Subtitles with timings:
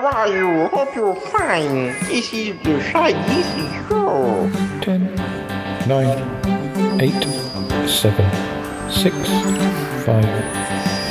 [0.00, 0.68] how are you?
[0.68, 1.92] Hope you're fine.
[2.06, 4.48] This is the Shy Geeky Show.
[4.82, 5.14] 10,
[5.88, 8.30] 9, 8, 7,
[8.90, 9.16] 6,
[10.04, 10.24] 5,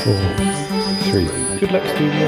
[0.03, 0.13] 4,
[1.11, 1.25] 3.
[1.59, 2.27] Good luck, studio.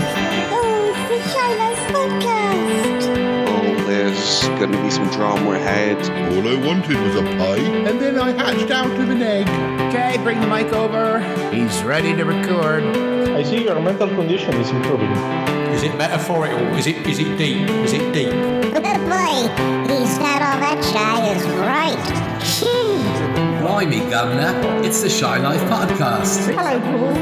[0.51, 3.07] Oh, the Shy Life Podcast.
[3.47, 5.97] Oh, there's going to be some drama ahead.
[6.33, 9.47] All I wanted was a pie, and then I hatched out of an egg.
[9.89, 11.19] Okay, bring the mic over.
[11.53, 12.83] He's ready to record.
[13.39, 15.09] I see your mental condition is improving.
[15.71, 16.59] Is it metaphorical?
[16.75, 17.69] Is it is it deep?
[17.85, 18.27] Is it deep?
[18.27, 19.47] Good boy.
[19.87, 21.95] He's not oh, all that shy, is right.
[22.43, 22.99] Phew.
[23.63, 24.51] Blimey, Governor,
[24.85, 26.53] it's the Shy Life Podcast.
[26.53, 27.15] Hello, Paul.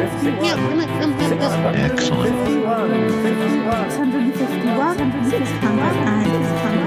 [0.44, 1.76] Yeah, come on, come on, come on.
[1.76, 2.34] Excellent.
[2.34, 6.87] 651, 651,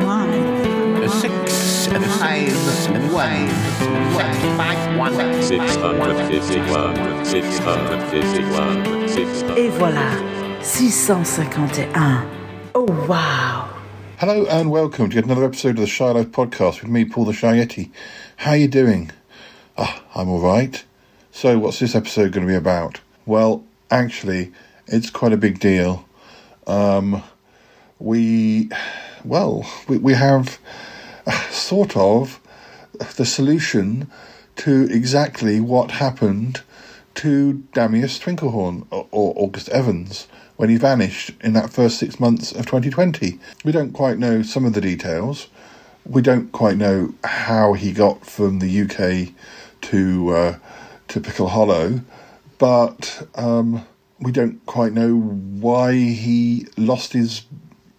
[1.91, 3.49] Six and five and one.
[4.13, 5.13] Six, five, one.
[5.43, 9.59] 651, 651, 651.
[9.59, 12.31] Et voilà, 651.
[12.77, 13.69] Oh wow!
[14.19, 17.33] Hello and welcome to yet another episode of the Life Podcast with me, Paul the
[17.33, 17.91] Shy Yeti.
[18.37, 19.11] How are you doing?
[19.77, 20.85] Ah, I'm all right.
[21.33, 23.01] So, what's this episode going to be about?
[23.27, 24.53] Well, actually,
[24.87, 26.05] it's quite a big deal.
[26.69, 27.25] Um,
[27.99, 28.71] we,
[29.25, 30.59] well, we, we have uh,
[31.51, 32.41] sort of
[33.17, 34.11] the solution
[34.57, 36.63] to exactly what happened
[37.15, 40.27] to Dameus Twinklehorn or, or August Evans
[40.57, 43.39] when he vanished in that first six months of 2020.
[43.65, 45.49] We don't quite know some of the details.
[46.05, 49.35] We don't quite know how he got from the UK
[49.89, 50.59] to uh,
[51.09, 52.01] to Pickle Hollow,
[52.59, 53.87] but um,
[54.21, 57.43] we don't quite know why he lost his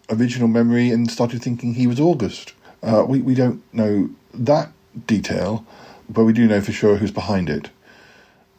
[0.09, 2.53] original memory and started thinking he was August.
[2.84, 4.72] Uh, we we don't know that
[5.08, 5.66] detail,
[6.10, 7.70] but we do know for sure who's behind it.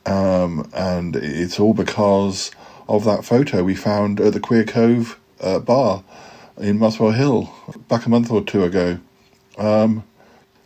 [0.06, 2.51] Um, and it's all because
[2.89, 6.03] of that photo we found at the Queer Cove uh, bar
[6.58, 7.52] in Muswell Hill
[7.89, 8.98] back a month or two ago.
[9.58, 10.05] Um,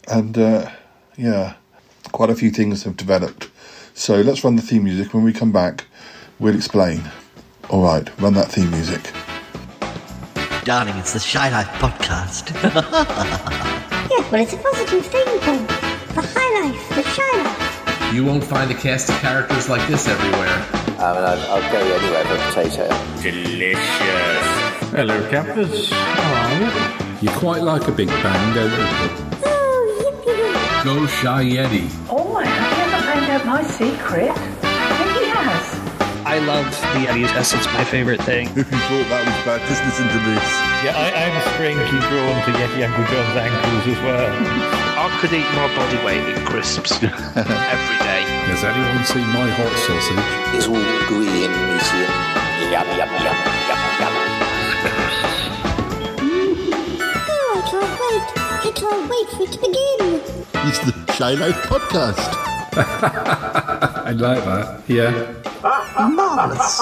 [0.08, 0.70] and uh,
[1.16, 1.54] yeah,
[2.12, 3.50] quite a few things have developed.
[3.94, 5.14] So let's run the theme music.
[5.14, 5.86] When we come back,
[6.38, 7.10] we'll explain.
[7.70, 9.12] All right, run that theme music.
[10.66, 12.52] Darling, it's the Shy Life podcast.
[12.60, 15.58] Yeah, well, it's a positive thing, Paul.
[16.12, 18.12] The high life, the shy life.
[18.12, 20.66] You won't find a cast of characters like this everywhere.
[20.98, 22.88] I mean, I'll, I'll go anywhere for a potato.
[23.22, 24.90] Delicious.
[24.90, 25.88] Hello, campers.
[25.92, 27.28] How are you?
[27.28, 28.76] You quite like a big bang, don't you?
[29.44, 30.84] Oh, yippee.
[30.84, 31.88] Go Shy Yeti.
[32.10, 34.55] Oh, I have you ever found out my secret?
[36.26, 37.22] I love the Yeti.
[37.22, 38.50] Yes, it's my favorite thing.
[38.58, 40.48] If you thought that was bad, just listen to this.
[40.82, 44.26] Yeah, I, I'm strangely drawn to Yeti Uncle John's ankles as well.
[44.98, 48.26] I could eat my body weight in crisps every day.
[48.50, 50.26] Has anyone seen my hot sausage?
[50.58, 53.38] It's all gooey and meaty and yum, yum, yum,
[53.70, 54.14] yum, yum.
[57.30, 58.26] Oh, I can't wait.
[58.66, 60.18] I can't wait for it to begin.
[60.66, 62.26] It's the Shy Life Podcast.
[64.02, 64.82] I like that.
[64.90, 65.45] Yeah.
[65.96, 66.80] Marvelous.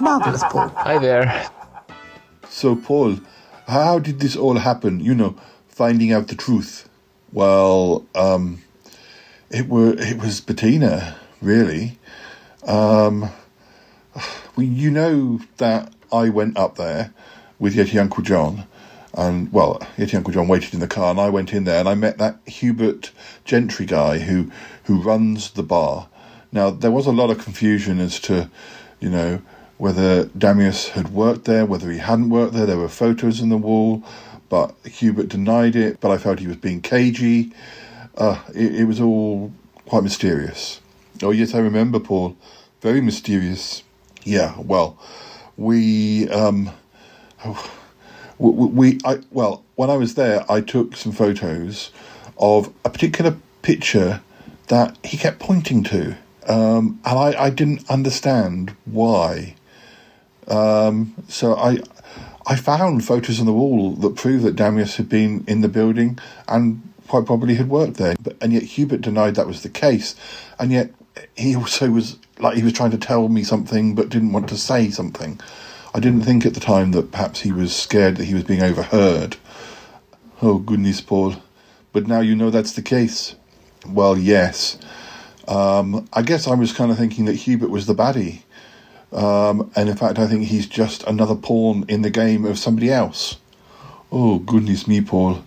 [0.00, 0.68] Marvelous, Paul.
[0.70, 1.48] Hi there.
[2.48, 3.18] So, Paul,
[3.68, 5.00] how did this all happen?
[5.00, 5.36] You know,
[5.68, 6.88] finding out the truth.
[7.32, 8.62] Well, um,
[9.50, 11.98] it were it was Bettina, really.
[12.66, 13.30] Um,
[14.56, 17.12] well, you know that I went up there
[17.60, 18.64] with Yeti Uncle John,
[19.14, 21.88] and well, Yeti Uncle John waited in the car, and I went in there, and
[21.88, 23.12] I met that Hubert
[23.44, 24.50] Gentry guy who
[24.84, 26.08] who runs the bar.
[26.52, 28.50] Now there was a lot of confusion as to,
[29.00, 29.42] you know,
[29.76, 32.66] whether Dameus had worked there, whether he hadn't worked there.
[32.66, 34.02] There were photos in the wall,
[34.48, 36.00] but Hubert denied it.
[36.00, 37.52] But I felt he was being cagey.
[38.16, 39.52] Uh, it, it was all
[39.86, 40.80] quite mysterious.
[41.22, 42.36] Oh yes, I remember, Paul.
[42.80, 43.82] Very mysterious.
[44.24, 44.54] Yeah.
[44.58, 44.98] Well,
[45.56, 46.70] we um,
[48.38, 51.90] we, we I well when I was there, I took some photos
[52.38, 54.20] of a particular picture
[54.68, 56.16] that he kept pointing to,
[56.48, 59.54] um, and I, I didn't understand why.
[60.48, 61.78] Um, so I
[62.46, 66.18] I found photos on the wall that prove that Dameus had been in the building
[66.48, 68.16] and quite probably had worked there.
[68.22, 70.14] But, and yet Hubert denied that was the case,
[70.58, 70.90] and yet
[71.36, 74.56] he also was like he was trying to tell me something but didn't want to
[74.56, 75.38] say something.
[75.94, 78.62] I didn't think at the time that perhaps he was scared that he was being
[78.62, 79.36] overheard.
[80.40, 81.36] Oh goodness, Paul!
[81.92, 83.34] But now you know that's the case.
[83.86, 84.78] Well, yes.
[85.48, 88.42] Um, I guess I was kind of thinking that Hubert was the baddie.
[89.12, 92.90] Um, and in fact, I think he's just another pawn in the game of somebody
[92.92, 93.38] else.
[94.12, 95.42] Oh, goodness me, Paul.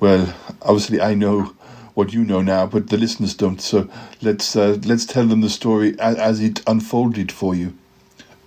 [0.00, 1.54] Well, obviously, I know
[1.94, 3.60] what you know now, but the listeners don't.
[3.60, 3.88] So
[4.22, 7.74] let's uh, let's tell them the story as, as it unfolded for you.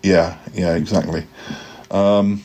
[0.04, 1.26] Yeah, yeah, exactly.
[1.92, 2.44] Um,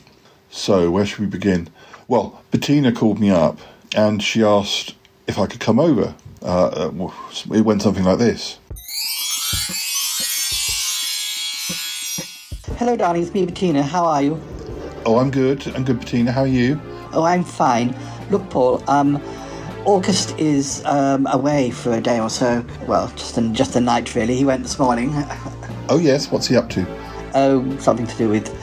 [0.50, 1.68] So, where should we begin?
[2.08, 3.58] Well, Bettina called me up
[3.94, 4.94] and she asked
[5.26, 6.14] if I could come over.
[6.42, 7.10] Uh, uh,
[7.54, 8.58] it went something like this.
[12.78, 13.22] Hello, darling.
[13.22, 13.82] It's me, Bettina.
[13.82, 14.40] How are you?
[15.04, 15.66] Oh, I'm good.
[15.74, 16.32] I'm good, Bettina.
[16.32, 16.80] How are you?
[17.12, 17.94] Oh, I'm fine.
[18.30, 18.82] Look, Paul.
[18.88, 19.22] Um,
[19.84, 22.64] August is um, away for a day or so.
[22.86, 24.34] Well, just a, just a night, really.
[24.34, 25.14] He went this morning.
[25.92, 26.30] Oh, yes.
[26.30, 26.86] What's he up to?
[27.34, 28.56] Oh, something to do with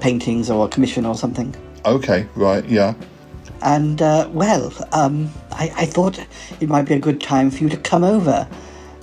[0.00, 1.54] paintings or a commission or something.
[1.84, 2.94] Okay, right, yeah.
[3.62, 6.18] And, uh, well, um, I, I thought
[6.60, 8.48] it might be a good time for you to come over.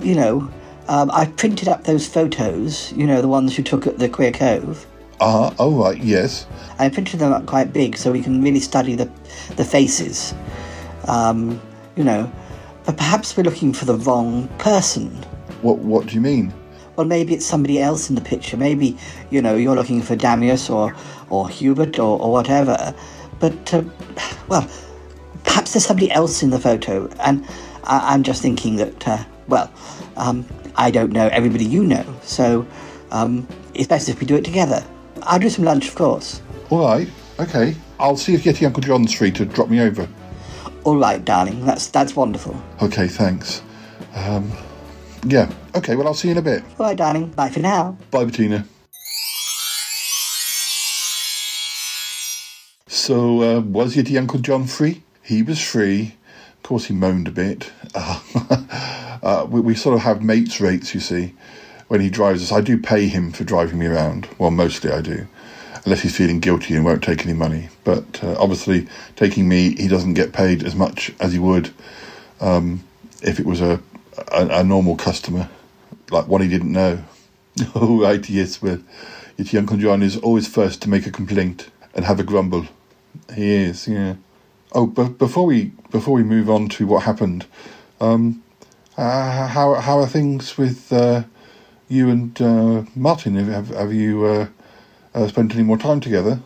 [0.00, 0.50] You know,
[0.88, 4.32] um, I printed up those photos, you know, the ones you took at the Queer
[4.32, 4.86] Cove.
[5.20, 6.46] Ah, uh, oh, right, yes.
[6.78, 9.10] I printed them up quite big so we can really study the,
[9.56, 10.34] the faces.
[11.06, 11.60] Um,
[11.96, 12.30] you know,
[12.84, 15.08] but perhaps we're looking for the wrong person.
[15.62, 16.52] What, what do you mean?
[16.96, 18.56] Well, maybe it's somebody else in the picture.
[18.56, 18.96] Maybe,
[19.30, 20.94] you know, you're looking for Dameus or,
[21.28, 22.94] or Hubert or, or whatever.
[23.40, 23.82] But, uh,
[24.48, 24.70] well,
[25.44, 27.08] perhaps there's somebody else in the photo.
[27.20, 27.46] And
[27.84, 29.72] I, am just thinking that, uh, well,
[30.16, 30.46] um,
[30.76, 32.04] I don't know everybody you know.
[32.22, 32.66] So
[33.10, 34.84] um, it's best if we do it together.
[35.22, 36.40] I'll do some lunch, of course.
[36.70, 37.08] All right,
[37.38, 37.74] okay.
[37.98, 40.08] I'll see if Yeti Uncle John's free to drop me over.
[40.84, 41.66] All right, darling.
[41.66, 42.60] That's that's wonderful.
[42.80, 43.62] Okay, thanks.
[44.14, 44.50] Um,
[45.24, 45.52] yeah.
[45.74, 45.96] Okay.
[45.96, 46.62] Well, I'll see you in a bit.
[46.78, 47.28] All right, darling.
[47.28, 47.98] Bye for now.
[48.10, 48.64] Bye, Bettina.
[53.10, 55.02] So, uh, was Yeti Uncle John free?
[55.20, 56.14] He was free.
[56.58, 57.72] Of course, he moaned a bit.
[59.22, 61.34] Uh, we, we, sort of have mates rates, you see,
[61.88, 62.52] when he drives us.
[62.52, 64.28] I do pay him for driving me around.
[64.38, 65.26] Well, mostly I do,
[65.84, 67.68] unless he's feeling guilty and won't take any money.
[67.84, 71.70] But uh, obviously, taking me, he doesn't get paid as much as he would
[72.40, 72.82] um,
[73.22, 73.82] if it was a,
[74.32, 75.50] a, a normal customer,
[76.10, 77.04] like one he didn't know.
[77.74, 78.78] oh, right, yes, well,
[79.36, 82.66] Yeti Uncle John is always first to make a complaint and have a grumble.
[83.34, 84.14] He is, yeah.
[84.72, 87.46] Oh, but before we before we move on to what happened,
[88.00, 88.42] um,
[88.96, 91.24] uh, how how are things with uh,
[91.88, 93.34] you and uh, Martin?
[93.36, 94.46] Have have you uh,
[95.14, 96.40] uh, spent any more time together?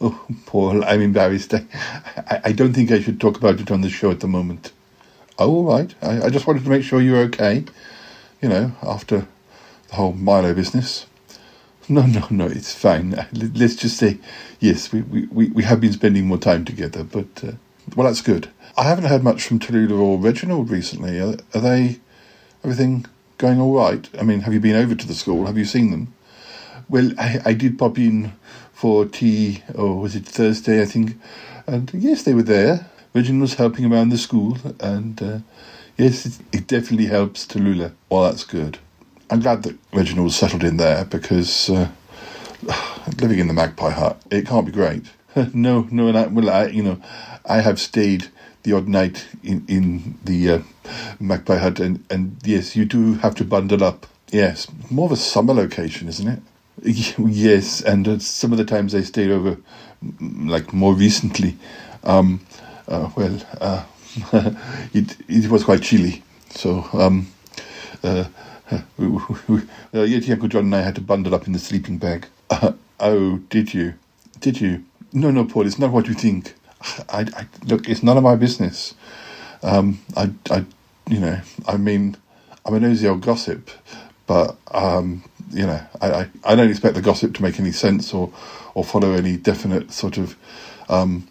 [0.00, 1.54] Oh, Paul, I'm embarrassed.
[2.16, 4.72] I, I don't think I should talk about it on the show at the moment.
[5.38, 5.94] Oh, all right.
[6.02, 7.64] I, I just wanted to make sure you're okay.
[8.42, 9.26] You know, after
[9.88, 11.06] the whole Milo business.
[11.88, 13.10] No, no, no, it's fine.
[13.32, 14.18] Let's just say,
[14.58, 17.52] yes, we, we, we have been spending more time together, but, uh,
[17.94, 18.50] well, that's good.
[18.76, 21.20] I haven't heard much from Tallulah or Reginald recently.
[21.20, 22.00] Are, are, they,
[22.62, 23.04] everything
[23.36, 24.08] going all right?
[24.18, 25.44] I mean, have you been over to the school?
[25.46, 26.14] Have you seen them?
[26.88, 28.32] Well, I, I did pop in
[28.72, 31.20] for tea, or was it Thursday, I think,
[31.66, 32.90] and yes, they were there.
[33.14, 35.38] Reginald was helping around the school, and uh,
[35.98, 37.92] yes, it, it definitely helps Tallulah.
[38.08, 38.78] Well, that's good.
[39.30, 41.88] I'm glad that Reginald settled in there because uh,
[43.20, 45.04] living in the Magpie Hut, it can't be great.
[45.54, 47.00] no, no, and I, well, I, you know,
[47.46, 48.28] I have stayed
[48.62, 50.58] the odd night in in the uh,
[51.20, 54.06] Magpie Hut, and and yes, you do have to bundle up.
[54.30, 56.42] Yes, more of a summer location, isn't it?
[57.18, 59.56] yes, and uh, some of the times I stayed over,
[60.20, 61.56] like more recently,
[62.04, 62.40] um,
[62.88, 63.84] uh, well, uh,
[64.92, 67.28] it it was quite chilly, so um,
[68.02, 68.24] uh,
[68.70, 72.26] Yeti Uncle John and I had to bundle up in the sleeping bag.
[72.50, 73.94] Uh, oh, did you?
[74.40, 74.84] Did you?
[75.12, 76.54] No, no, Paul, it's not what you think.
[77.08, 78.94] I, I look, it's none of my business.
[79.62, 80.64] Um, I, I,
[81.08, 82.16] you know, I mean,
[82.64, 83.70] I'm a nosy old gossip,
[84.26, 88.12] but um, you know, I, I, I, don't expect the gossip to make any sense
[88.12, 88.32] or,
[88.74, 90.36] or follow any definite sort of,
[90.88, 91.28] um,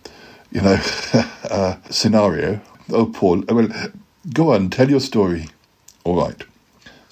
[0.52, 0.78] you know,
[1.50, 2.62] uh, scenario.
[2.92, 3.70] Oh, Paul, well,
[4.34, 5.50] go on, tell your story.
[6.04, 6.44] All right.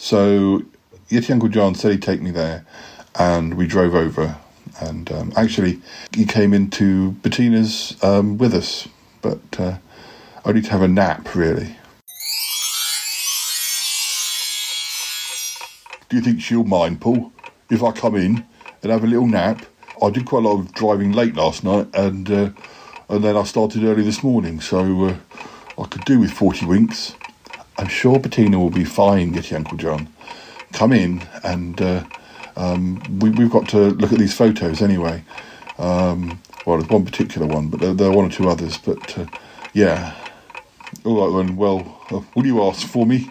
[0.01, 0.63] So
[1.10, 2.65] Yeti Uncle John said he'd take me there,
[3.20, 4.36] and we drove over.
[4.79, 5.79] And um, actually,
[6.15, 8.88] he came into Bettina's um, with us,
[9.22, 9.77] but uh,
[10.43, 11.75] only to have a nap, really.
[16.10, 17.31] Do you think she'll mind, Paul,
[17.70, 18.43] if I come in
[18.81, 19.67] and have a little nap?
[20.01, 22.50] I did quite a lot of driving late last night, and uh,
[23.08, 25.15] and then I started early this morning, so uh,
[25.77, 27.13] I could do with forty winks.
[27.81, 30.07] I'm sure Bettina will be fine, Yeti Uncle John.
[30.71, 32.03] Come in and uh,
[32.55, 35.23] um, we, have got to look at these photos anyway.
[35.79, 38.77] Um, well, there's one particular one, but there, there are one or two others.
[38.77, 39.25] But uh,
[39.73, 40.13] yeah.
[41.05, 41.55] All right then.
[41.55, 43.29] Well, uh, will you ask for me?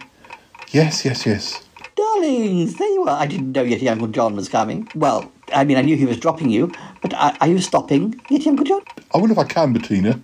[0.71, 1.63] Yes, yes, yes.
[1.95, 3.21] Darlings, there you are.
[3.21, 4.89] I didn't know Yeti Uncle John was coming.
[4.93, 8.47] Well, I mean, I knew he was dropping you, but are, are you stopping, Yeti
[8.47, 8.81] Uncle John?
[9.13, 10.19] I wonder if I can, Bettina.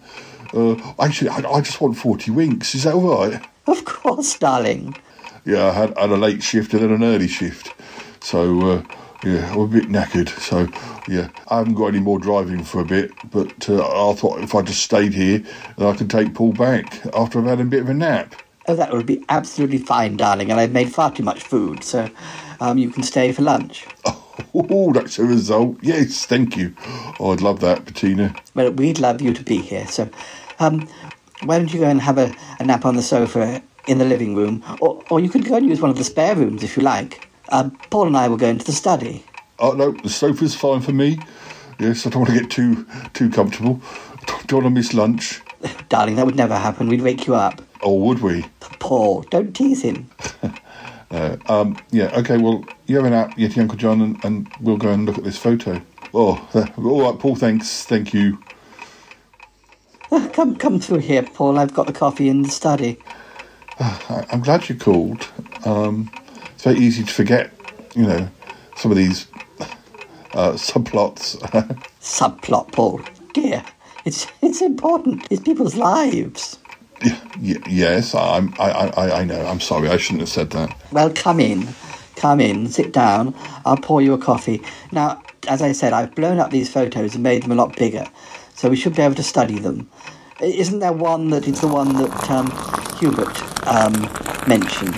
[0.53, 2.75] Uh, actually, I, I just want 40 winks.
[2.75, 3.41] Is that all right?
[3.77, 4.95] Of course, darling.
[5.45, 7.73] Yeah, I had, had a late shift and then an early shift.
[8.21, 8.83] So, uh,
[9.23, 10.29] yeah, I'm a bit knackered.
[10.39, 10.67] So,
[11.07, 13.11] yeah, I haven't got any more driving for a bit.
[13.29, 15.43] But uh, I thought if I just stayed here,
[15.77, 18.35] I could take Paul back after I've had a bit of a nap.
[18.69, 20.51] Oh, that would be absolutely fine, darling.
[20.51, 22.09] And I've made far too much food, so
[22.59, 23.85] um, you can stay for lunch.
[24.53, 25.77] Oh, that's a result.
[25.81, 26.75] Yes, thank you.
[27.19, 28.35] Oh, I'd love that, Bettina.
[28.53, 29.87] Well, we'd love you to be here.
[29.87, 30.09] So,
[30.59, 30.87] um,
[31.43, 34.35] why don't you go and have a, a nap on the sofa in the living
[34.35, 36.83] room, or, or you could go and use one of the spare rooms if you
[36.83, 37.27] like.
[37.49, 39.23] Um, Paul and I will go into the study.
[39.59, 41.19] Oh no, the sofa's fine for me.
[41.79, 43.81] Yes, I don't want to get too too comfortable.
[44.47, 45.41] Don't want to miss lunch.
[45.89, 46.87] Darling, that would never happen.
[46.87, 47.61] We'd wake you up.
[47.81, 48.45] Or would we?
[48.79, 50.09] Paul, don't tease him.
[51.09, 54.77] Uh, um, yeah, okay, well, you have an app, Yeti Uncle John, and, and we'll
[54.77, 55.81] go and look at this photo.
[56.13, 57.85] Oh, uh, all right, Paul, thanks.
[57.85, 58.39] Thank you.
[60.09, 61.59] Come, come through here, Paul.
[61.59, 62.99] I've got the coffee in the study.
[63.79, 65.27] I, I'm glad you called.
[65.65, 66.11] Um,
[66.53, 67.51] it's very easy to forget,
[67.95, 68.29] you know,
[68.75, 69.27] some of these
[70.33, 71.37] uh, subplots.
[72.01, 73.01] Subplot, Paul.
[73.33, 73.65] Dear,
[74.05, 75.27] it's it's important.
[75.29, 76.57] It's people's lives.
[77.03, 79.45] Y- yes, I'm, I, I, I know.
[79.45, 79.89] I'm sorry.
[79.89, 80.75] I shouldn't have said that.
[80.91, 81.67] Well, come in.
[82.15, 83.35] Come in, sit down.
[83.65, 84.63] I'll pour you a coffee.
[84.91, 88.09] Now, as I said, I've blown up these photos and made them a lot bigger,
[88.57, 89.87] so we should be able to study them.
[90.41, 92.47] Isn't there one that is the one that um,
[92.97, 93.93] Hubert um,
[94.47, 94.95] mentioned?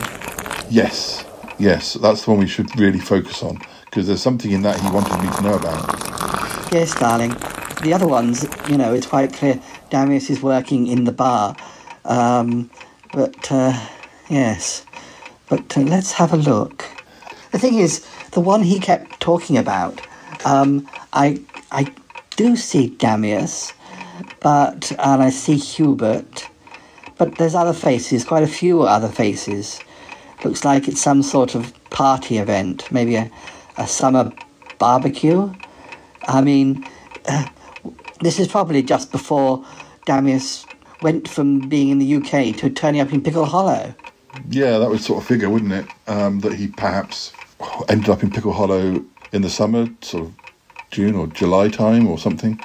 [0.69, 1.25] Yes,
[1.59, 4.89] yes, that's the one we should really focus on because there's something in that he
[4.89, 6.71] wanted me to know about.
[6.71, 7.31] Yes, darling.
[7.83, 11.55] The other ones, you know, it's quite clear Dameus is working in the bar.
[12.05, 12.69] Um,
[13.11, 13.77] but, uh,
[14.29, 14.85] yes.
[15.49, 16.85] But uh, let's have a look.
[17.51, 19.99] The thing is, the one he kept talking about,
[20.45, 21.91] um, I, I
[22.39, 23.73] do see Dameus,
[24.39, 26.47] but, and I see Hubert,
[27.17, 29.81] but there's other faces, quite a few other faces.
[30.45, 33.29] Looks like it's some sort of party event, maybe a,
[33.75, 34.31] a summer
[34.77, 35.53] barbecue.
[36.29, 36.87] I mean,
[37.27, 37.49] uh,
[38.21, 39.65] this is probably just before
[40.05, 40.65] Dameus
[41.01, 43.93] went from being in the UK to turning up in Pickle Hollow.
[44.49, 45.87] Yeah, that would sort of figure, wouldn't it?
[46.07, 47.33] Um, that he perhaps
[47.89, 49.03] ended up in Pickle Hollow
[49.33, 50.38] in the summer, sort of
[50.91, 52.59] June or July time or something.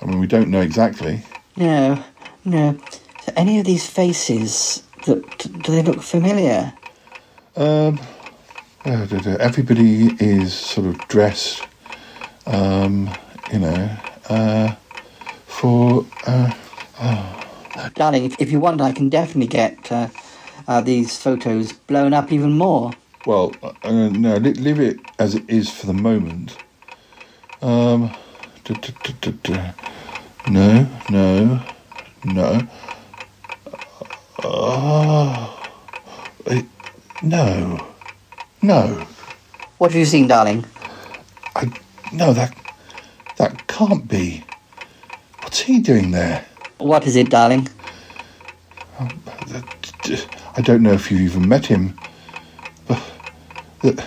[0.00, 1.22] I mean, we don't know exactly.
[1.56, 2.02] No,
[2.44, 2.78] no.
[3.24, 6.72] So any of these faces, that do they look familiar?
[7.56, 7.98] Um,
[8.84, 9.06] uh,
[9.40, 11.66] everybody is sort of dressed,
[12.46, 13.10] um,
[13.52, 13.90] you know,
[14.28, 14.74] uh,
[15.46, 16.06] for.
[16.26, 16.52] Uh,
[17.94, 20.08] Darling, if, if you want, I can definitely get uh,
[20.66, 22.92] uh, these photos blown up even more.
[23.24, 26.58] well, uh, no, leave it as it is for the moment.
[27.60, 28.10] Um,
[28.64, 28.74] da-
[29.20, 29.72] da- da-
[30.46, 31.60] no, no,
[32.24, 32.68] no.
[34.44, 35.70] Oh,
[36.46, 36.64] it,
[37.20, 37.84] no,
[38.62, 39.06] no.
[39.78, 40.64] What have you seen, darling?
[41.56, 41.70] I
[42.12, 42.54] no that
[43.36, 44.44] that can't be.
[45.40, 46.44] What's he doing there?
[46.78, 47.68] What is it, darling?
[49.00, 49.20] Um,
[50.56, 51.98] I don't know if you've even met him,
[52.86, 53.00] but
[53.82, 53.98] th-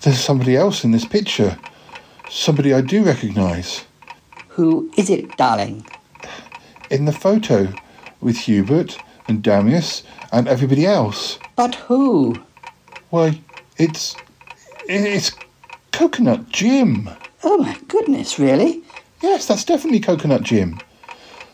[0.00, 1.58] there's somebody else in this picture.
[2.30, 3.84] Somebody I do recognise.
[4.50, 5.84] Who is it, darling?
[6.88, 7.74] In the photo
[8.20, 8.96] with Hubert
[9.26, 11.40] and Dameus and everybody else.
[11.56, 12.36] But who?
[13.10, 13.40] Why,
[13.78, 14.14] it's
[14.88, 15.32] it's
[15.90, 17.10] Coconut Jim.
[17.42, 18.84] Oh my goodness, really?
[19.20, 20.78] Yes, that's definitely Coconut Jim.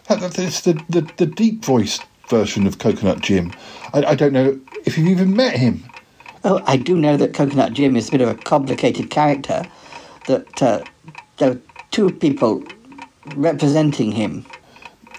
[0.08, 3.50] That, that, it's the, the, the deep voiced version of Coconut Jim.
[3.94, 5.84] I, I don't know if you've even met him.
[6.44, 9.64] Oh, I do know that Coconut Jim is a bit of a complicated character.
[10.26, 10.84] That uh,
[11.38, 12.62] there were two people
[13.34, 14.44] representing him.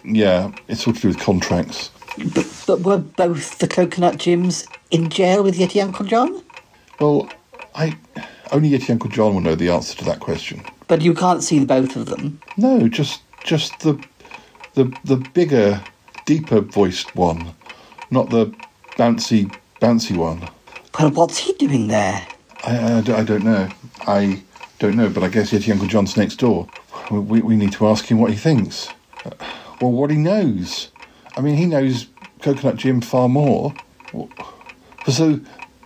[0.04, 1.92] Yeah, it's all to do with contracts.
[2.34, 6.42] But, but were both the Coconut Jims in jail with Yeti Uncle John?
[7.00, 7.30] Well,
[7.76, 7.96] I
[8.52, 10.64] only Yeti Uncle John will know the answer to that question.
[10.88, 12.40] But you can't see both of them.
[12.56, 14.00] No, just just the
[14.74, 15.82] the the bigger,
[16.26, 17.54] deeper voiced one,
[18.10, 18.54] not the
[18.96, 20.48] bouncy bouncy one.
[20.98, 22.26] Well, what's he doing there?
[22.64, 23.70] I I don't know.
[24.08, 24.42] I
[24.80, 26.68] don't know, but I guess Yeti Uncle John's next door.
[27.12, 28.90] We, we need to ask him what he thinks.
[29.26, 29.32] Uh,
[29.82, 30.90] Well, what he knows.
[31.36, 32.08] I mean, he knows
[32.42, 33.74] Coconut Jim far more.
[35.08, 35.40] So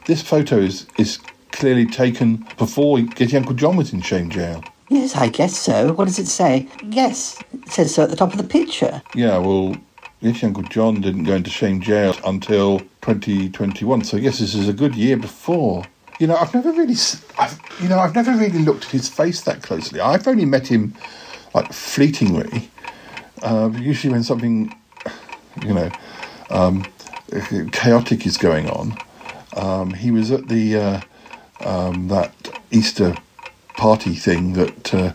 [0.06, 1.20] this photo is, is
[1.52, 4.64] clearly taken before Yeti Uncle John was in shame jail.
[4.90, 5.94] Yes, I guess so.
[5.94, 6.68] What does it say?
[6.84, 9.02] Yes, it says so at the top of the picture.
[9.16, 9.76] Yeah, well,
[10.22, 14.74] Yeti Uncle John didn't go into shame jail until 2021, so yes, this is a
[14.74, 15.86] good year before.
[16.22, 16.94] You know, I've never really,
[17.40, 20.00] I've, you know, I've never really looked at his face that closely.
[20.00, 20.94] I've only met him
[21.56, 22.70] like fleetingly.
[23.42, 24.72] Uh, usually, when something,
[25.64, 25.90] you know,
[26.52, 26.86] um,
[27.72, 28.96] chaotic is going on,
[29.58, 31.02] um, he was at the uh,
[31.62, 32.32] um, that
[32.70, 33.18] Easter
[33.76, 35.14] party thing that uh,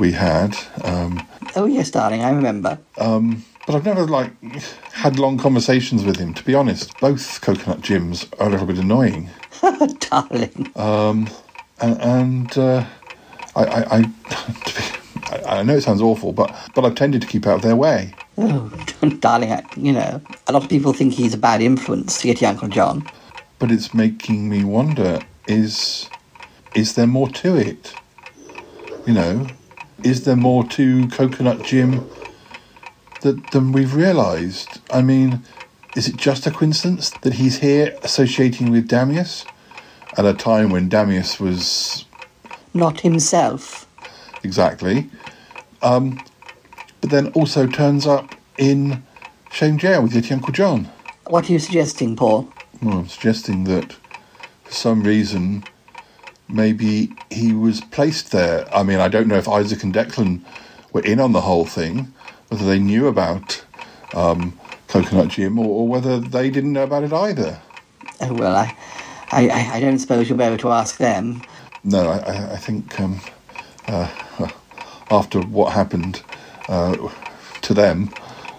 [0.00, 0.56] we had.
[0.82, 1.24] Um,
[1.54, 2.80] Oh yes, darling, I remember.
[2.96, 4.32] um, but I've never like
[4.92, 6.34] had long conversations with him.
[6.34, 9.30] To be honest, both Coconut Jims are a little bit annoying.
[10.10, 10.72] darling.
[10.76, 11.30] Um,
[11.80, 12.86] and and uh,
[13.56, 14.02] I, I, I,
[14.64, 14.72] be,
[15.30, 17.76] I, I know it sounds awful, but but I've tended to keep out of their
[17.76, 18.16] way.
[18.36, 18.70] Oh,
[19.20, 22.48] darling, I, you know, a lot of people think he's a bad influence to Yeti
[22.48, 23.10] Uncle John.
[23.58, 26.10] But it's making me wonder: is
[26.74, 27.98] is there more to it?
[29.04, 29.50] You know,
[30.02, 32.08] is there more to Coconut Jim
[33.20, 34.80] that, than we've realised?
[34.90, 35.44] I mean,
[35.96, 39.46] is it just a coincidence that he's here associating with Dameus
[40.16, 42.04] at a time when Dameus was
[42.74, 43.86] Not himself.
[44.42, 45.10] exactly,
[45.82, 46.20] um,
[47.00, 49.02] but then also turns up in
[49.50, 50.88] Shame Jail with Yeti Uncle John?
[51.26, 52.52] What are you suggesting, Paul?
[52.82, 53.92] Well, I'm suggesting that
[54.64, 55.64] for some reason,
[56.48, 58.72] maybe he was placed there.
[58.74, 60.42] I mean, I don't know if Isaac and Declan
[60.92, 62.12] were in on the whole thing,
[62.48, 63.64] whether they knew about
[64.14, 67.60] um, Coconut Jim or, or whether they didn't know about it either.
[68.20, 68.74] Oh, well, I,
[69.30, 71.42] I, I- don't suppose you'll be able to ask them.
[71.84, 73.20] No, I, I, I think um,
[73.86, 74.10] uh,
[75.10, 76.22] after what happened
[76.68, 76.96] uh,
[77.62, 78.10] to them,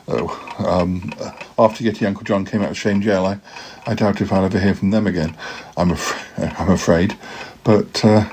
[0.07, 0.25] uh,
[0.59, 1.11] um,
[1.57, 3.39] after Yeti Uncle John came out of Shame Jail, I,
[3.85, 5.35] I doubt if I'll ever hear from them again.
[5.77, 7.17] I'm, af- I'm afraid.
[7.63, 8.29] But uh,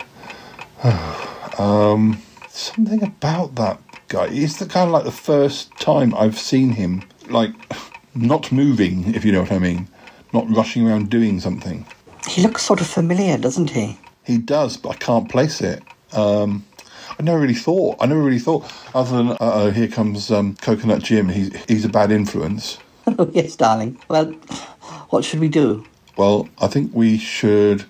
[1.59, 4.27] um, something about that guy.
[4.31, 7.53] It's the kind of like the first time I've seen him like
[8.15, 9.89] not moving, if you know what I mean,
[10.33, 11.87] not rushing around doing something.
[12.29, 13.99] He looks sort of familiar, doesn't he?
[14.25, 15.83] He does, but I can't place it.
[16.13, 16.65] Um,
[17.19, 17.97] I never really thought.
[18.01, 18.71] I never really thought.
[18.95, 21.29] Other than, uh, oh, here comes um, Coconut Jim.
[21.29, 22.79] He's he's a bad influence.
[23.21, 23.97] Oh, yes, darling.
[24.09, 24.33] Well,
[25.11, 25.85] what should we do?
[26.17, 27.85] Well, I think we should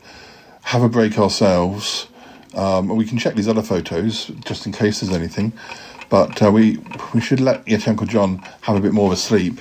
[0.64, 2.07] have a break ourselves.
[2.55, 5.55] Um, and we can check these other photos just in case there's anything.
[6.09, 6.79] But uh, we
[7.14, 9.61] we should let Yeti Uncle John have a bit more of a sleep.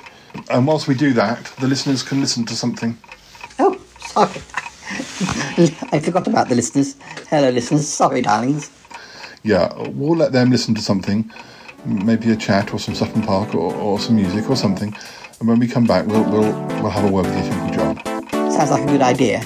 [0.50, 2.98] And whilst we do that, the listeners can listen to something.
[3.58, 4.42] Oh, sorry.
[5.92, 6.96] I forgot about the listeners.
[7.30, 7.88] Hello, listeners.
[7.88, 8.70] Sorry, darlings.
[9.44, 11.32] Yeah, we'll let them listen to something,
[11.86, 14.96] maybe a chat or some Sutton Park or, or some music or something.
[15.40, 18.52] And when we come back, we'll we'll we'll have a word with Yeti Uncle John.
[18.52, 19.44] Sounds like a good idea.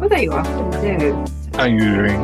[0.00, 0.44] Oh, there you are.
[0.44, 1.24] Hello.
[1.54, 2.20] how you doing?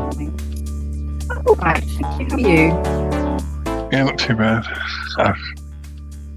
[1.47, 2.29] All right, thank you.
[2.29, 3.89] How are you?
[3.93, 4.65] Yeah, not too bad.
[5.19, 5.37] I've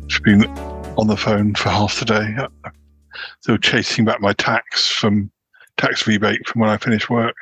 [0.07, 0.45] just been
[0.97, 2.35] on the phone for half the day.
[3.41, 5.31] Still chasing back my tax from
[5.77, 7.35] tax rebate from when I finished work.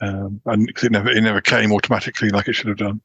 [0.00, 3.00] Um, and 'cause it never it never came automatically like it should have done.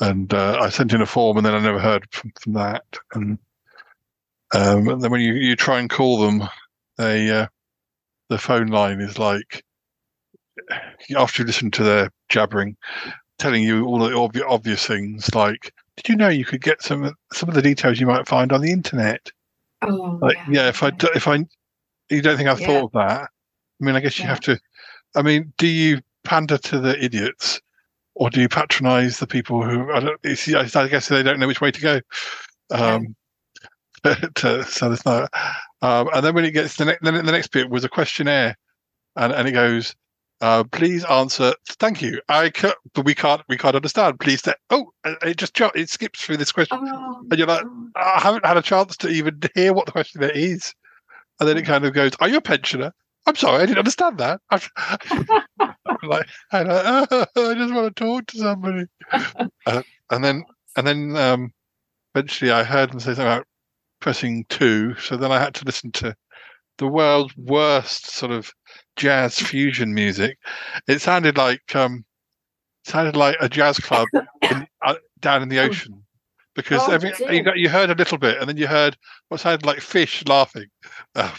[0.00, 2.84] And uh, I sent in a form, and then I never heard from, from that.
[3.14, 3.38] And,
[4.54, 6.48] um, and then when you, you try and call them,
[6.98, 7.46] they uh,
[8.28, 9.62] the phone line is like
[11.16, 12.76] after you listen to their jabbering,
[13.38, 17.14] telling you all the obvi- obvious things like, "Did you know you could get some
[17.32, 19.30] some of the details you might find on the internet?"
[19.82, 21.44] Oh, Like, yeah, if I if I
[22.10, 22.66] you don't think I've Yeah.
[22.66, 23.22] thought of that?
[23.80, 24.58] I mean, I guess you have to.
[25.16, 27.60] I mean, do you pander to the idiots,
[28.14, 29.92] or do you patronise the people who?
[29.92, 30.20] I don't.
[30.22, 32.00] It's, I guess they don't know which way to go.
[32.70, 33.14] Um,
[34.44, 35.26] uh, so there's no.
[35.82, 38.56] Um, and then when it gets the next, then the next bit was a questionnaire,
[39.16, 39.94] and and it goes.
[40.40, 41.54] Uh, please answer.
[41.78, 42.20] Thank you.
[42.28, 42.50] I
[42.92, 43.40] but we can't.
[43.48, 44.20] We can't understand.
[44.20, 44.42] Please.
[44.42, 47.64] Say, oh, it just it skips through this question, and you're like,
[47.96, 50.74] I haven't had a chance to even hear what the questionnaire is,
[51.40, 52.92] and then it kind of goes, "Are you a pensioner?"
[53.26, 54.40] I'm sorry, I didn't understand that.
[54.50, 54.60] I'm,
[55.60, 56.60] I'm like, I,
[57.36, 58.84] I just want to talk to somebody.
[59.66, 60.44] uh, and then,
[60.76, 61.52] and then, um,
[62.14, 63.46] eventually, I heard them say something about
[64.04, 64.94] pressing two.
[64.96, 66.14] So then I had to listen to
[66.76, 68.52] the world's worst sort of
[68.96, 70.36] jazz fusion music.
[70.86, 72.04] It sounded like um,
[72.84, 74.06] sounded like a jazz club
[74.42, 76.04] in, uh, down in the ocean
[76.54, 78.94] because Oh, every, you, got, you heard a little bit, and then you heard
[79.28, 80.66] what sounded like fish laughing.
[81.16, 81.30] Um,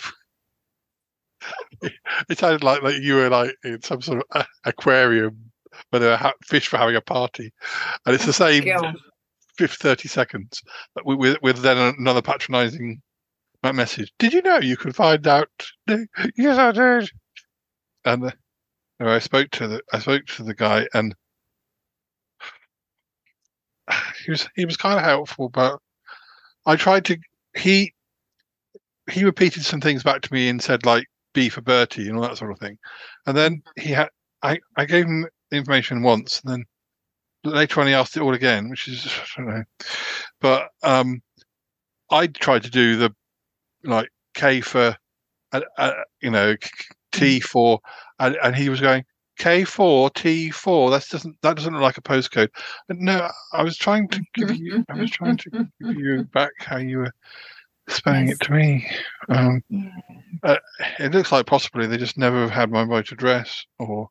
[2.27, 5.51] it sounded like like you were like in some sort of aquarium
[5.89, 7.53] where there were ha- fish were having a party,
[8.05, 8.63] and it's the same
[9.57, 9.69] God.
[9.69, 10.61] fifth thirty seconds
[10.93, 13.01] but with, with then another patronising
[13.73, 14.11] message.
[14.19, 15.49] Did you know you could find out?
[16.35, 17.09] Yes, I did.
[18.05, 18.31] And
[18.99, 21.15] I spoke to the I spoke to the guy and
[24.25, 25.79] he was he was kind of helpful, but
[26.65, 27.17] I tried to
[27.55, 27.93] he
[29.09, 32.23] he repeated some things back to me and said like B for Bertie and all
[32.23, 32.77] that sort of thing,
[33.25, 34.09] and then he had
[34.41, 36.65] I I gave him the information once and then
[37.45, 39.05] later on he asked it all again, which is
[39.37, 39.63] I don't know,
[40.41, 41.21] but um
[42.11, 43.13] I tried to do the
[43.83, 44.95] like K for
[45.51, 46.55] uh, uh, you know
[47.11, 47.79] T for
[48.19, 49.05] and, and he was going
[49.39, 52.49] K4 T4 that doesn't that doesn't look like a postcode.
[52.87, 56.51] But no I was trying to give you I was trying to give you back
[56.59, 57.13] how you were
[57.89, 58.89] spelling it to me.
[59.29, 59.61] Um,
[60.43, 60.57] uh,
[60.99, 64.09] it looks like possibly they just never have had my right address or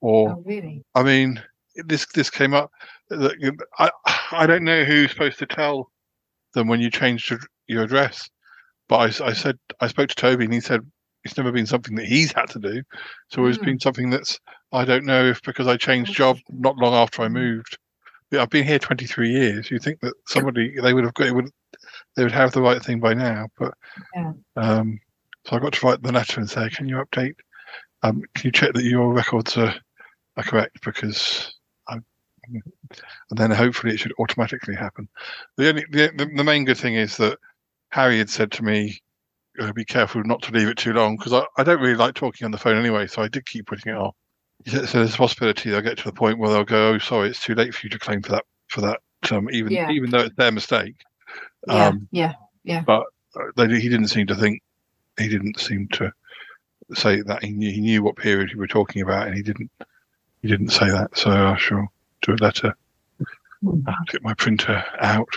[0.00, 0.84] or Oh, really?
[0.94, 1.42] I mean
[1.76, 2.70] this this came up
[3.08, 3.34] that
[3.78, 3.90] I
[4.32, 5.90] I don't know who's supposed to tell
[6.54, 8.28] them when you changed your, your address
[8.88, 10.80] but I, I said I spoke to Toby and he said
[11.24, 12.82] it's never been something that he's had to do.
[13.28, 13.64] So it's Hmm.
[13.64, 14.38] been something that's
[14.72, 17.78] I don't know if because I changed job not long after I moved.
[18.30, 19.70] Yeah, I've been here 23 years.
[19.70, 21.50] You think that somebody they would have got it would
[22.16, 23.72] they would have the right thing by now but
[24.14, 24.32] Yeah.
[24.56, 25.00] um
[25.46, 27.34] so I got to write the letter and say can you update
[28.02, 29.74] um can you check that your records are,
[30.36, 30.84] are correct?
[30.84, 31.54] Because
[32.48, 32.62] and
[33.38, 35.08] then hopefully it should automatically happen
[35.56, 37.38] the only the, the, the main good thing is that
[37.90, 39.00] Harry had said to me
[39.60, 42.14] uh, be careful not to leave it too long because I, I don't really like
[42.14, 44.14] talking on the phone anyway so I did keep putting it off
[44.66, 47.40] so there's a possibility they'll get to the point where they'll go oh sorry it's
[47.42, 49.00] too late for you to claim for that for that
[49.30, 49.90] um, even Yeah.
[49.90, 50.96] even though it's their mistake
[51.66, 52.82] Yeah, um, yeah, yeah.
[52.82, 53.04] but
[53.36, 54.62] uh, they, he didn't seem to think
[55.18, 56.10] he didn't seem to
[56.94, 59.70] say that he knew, he knew what period we were talking about and he didn't
[60.42, 61.88] he didn't say that so I shall
[62.22, 62.74] do a letter
[63.86, 65.28] I'll get my printer out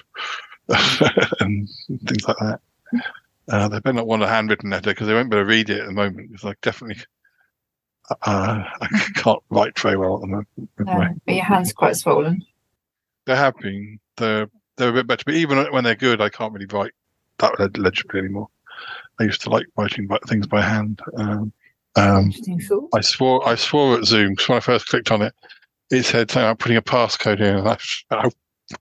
[1.40, 1.70] and
[2.08, 2.60] things like that
[3.50, 5.70] uh, they better not want a handwritten letter because they won't be able to read
[5.70, 6.98] it at the moment it's like definitely
[8.10, 10.48] uh, I can't write very well at the moment
[10.80, 12.46] No, but your hand's quite swollen.
[13.26, 14.00] they have been.
[14.18, 16.92] They're they're a bit better, but even when they're good, I can't really write
[17.40, 18.48] that legibly anymore.
[19.20, 21.00] I used to like writing by, things by hand.
[21.18, 21.52] Um,
[21.96, 22.90] um, Interesting thought.
[22.94, 25.34] I swore I swore at Zoom because when I first clicked on it,
[25.92, 27.78] it said something about putting a passcode in, and I
[28.12, 28.30] I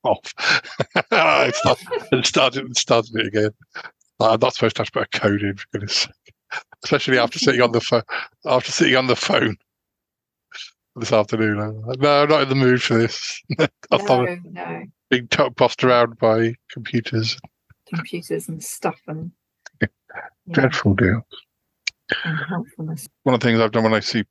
[0.02, 0.32] off.
[1.10, 3.50] I started, and started started it again.
[4.20, 6.34] I'm not supposed to have to put a code in, for goodness sake.
[6.84, 8.02] especially after sitting on the phone.
[8.46, 9.56] After sitting on the phone
[10.96, 13.42] this afternoon, like, no, I'm not in the mood for this.
[13.90, 14.84] No, no.
[15.10, 17.38] being t- bossed around by computers.
[17.88, 19.30] Computers and stuff and
[20.50, 21.26] Dreadful deal.
[23.22, 24.24] One of the things I've done when I see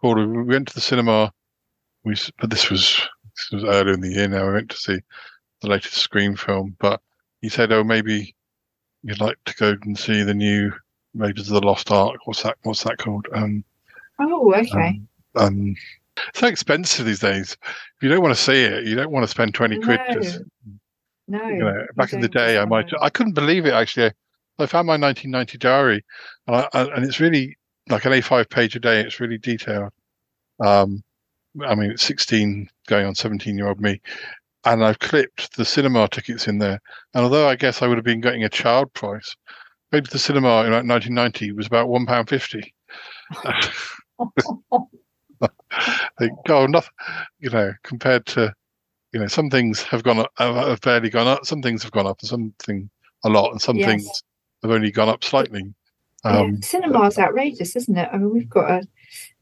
[0.00, 1.32] Paul, we went to the cinema.
[2.06, 3.00] We, but this was
[3.36, 4.28] this was earlier in the year.
[4.28, 5.00] Now we went to see
[5.60, 6.76] the latest Scream film.
[6.78, 7.00] But
[7.42, 8.34] he said, "Oh, maybe
[9.02, 10.72] you'd like to go and see the new
[11.14, 12.16] Raiders of the Lost Ark.
[12.24, 12.56] What's that?
[12.62, 13.26] What's that called?
[13.34, 13.64] Um,
[14.18, 15.00] Oh, okay.
[15.34, 15.74] um,
[16.28, 17.56] it's so expensive these days.
[17.64, 20.00] If you don't want to see it, you don't want to spend twenty quid.
[20.08, 20.14] no.
[20.22, 20.40] Just,
[21.28, 21.48] no.
[21.48, 22.90] you know, back in the day, I might.
[23.02, 24.12] I couldn't believe it actually.
[24.58, 26.02] I found my 1990 diary,
[26.46, 27.58] and, I, I- and it's really
[27.90, 29.00] like an A5 page a day.
[29.00, 29.92] It's really detailed.
[30.64, 31.02] Um,
[31.64, 34.00] I mean, 16 going on 17 year old me,
[34.64, 36.80] and I've clipped the cinema tickets in there.
[37.14, 39.36] And although I guess I would have been getting a child price,
[39.92, 42.74] going to the cinema in like 1990 was about one pound fifty.
[46.18, 46.90] Like, oh, nothing,
[47.40, 48.54] you know, compared to,
[49.12, 51.44] you know, some things have gone up, have barely gone up.
[51.44, 52.88] Some things have gone up, and something
[53.24, 53.86] a lot, and some Yes.
[53.86, 54.22] things
[54.62, 55.74] have only gone up slightly.
[56.24, 58.08] yeah, Um, cinema's outrageous, isn't it?
[58.12, 58.70] I mean, we've got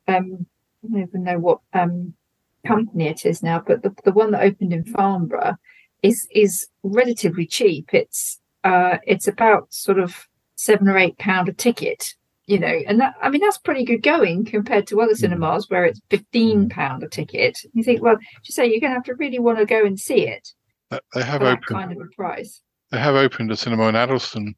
[0.08, 0.46] a, um,
[0.88, 2.14] don't even know what um
[2.66, 5.56] company it is now, but the, the one that opened in Farnborough
[6.02, 7.92] is is relatively cheap.
[7.92, 12.14] It's uh, it's about sort of seven or eight pound a ticket,
[12.46, 15.84] you know, and that I mean that's pretty good going compared to other cinemas where
[15.84, 17.58] it's fifteen pound a ticket.
[17.74, 19.98] You think, well, you say you're going to have to really want to go and
[20.00, 20.48] see it
[20.90, 21.66] they- have opened.
[21.66, 22.62] kind of a price.
[22.90, 24.54] They have opened a cinema in Addlestone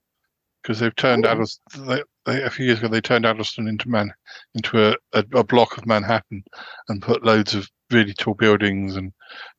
[0.66, 1.30] because they've turned Oh.
[1.30, 1.86] Addlestone.
[1.86, 4.12] They, they, a few years ago, they turned Addlestone into man
[4.56, 6.42] into a, a, a block of Manhattan
[6.88, 9.12] and put loads of really tall buildings and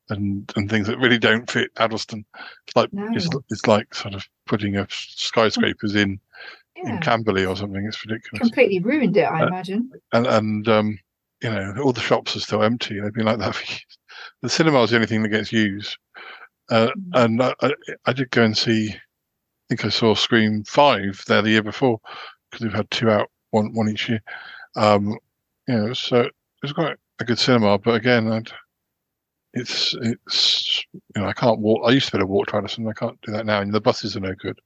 [0.09, 2.25] and and things that really don't fit Addlestone.
[2.67, 3.41] It's like it's, No.
[3.49, 6.19] it's like sort of putting a skyscrapers in
[6.75, 6.95] Yeah.
[6.95, 7.85] in Camberley or something.
[7.85, 8.41] It's ridiculous.
[8.41, 9.89] Completely ruined it, I Uh, imagine.
[10.11, 10.99] and and um,
[11.41, 12.99] you know all the shops are still empty.
[12.99, 13.97] They've been like that for years.
[14.41, 15.97] The cinema is the only thing that gets used.
[16.69, 17.71] Uh, and I, I,
[18.07, 18.93] I did go and see.
[19.67, 21.99] I think I saw Scream Five there the year before
[22.49, 24.21] because we've had two out, one one each year.
[24.77, 25.17] Um,
[25.67, 27.77] you know, so it was quite a good cinema.
[27.77, 28.49] But again, I'd,
[29.53, 31.81] it's it's you know I can't walk.
[31.85, 32.87] I used to be able to walk to Addlestone.
[32.87, 34.57] I can't do that now, and the buses are no good.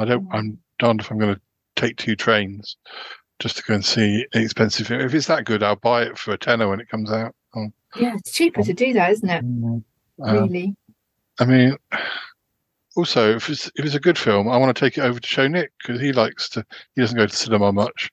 [0.00, 0.26] I don't.
[0.32, 1.40] I'm darned if I'm going to
[1.76, 2.76] take two trains
[3.38, 5.00] just to go and see an expensive film.
[5.00, 7.34] If it's that good, I'll buy it for a tenner when it comes out.
[7.54, 9.44] Um, Yeah, it's cheaper to do that, isn't it?
[9.44, 9.84] um,
[10.18, 10.74] Really?
[11.38, 11.76] I mean,
[12.96, 15.26] also if it's if it's a good film, I want to take it over to
[15.28, 16.64] show Nick because he likes to.
[16.94, 18.10] He doesn't go to cinema much,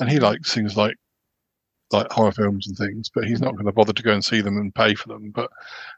[0.00, 0.94] and he likes things like
[1.92, 4.40] like horror films and things, but he's not going to bother to go and see
[4.40, 5.30] them and pay for them.
[5.30, 5.50] But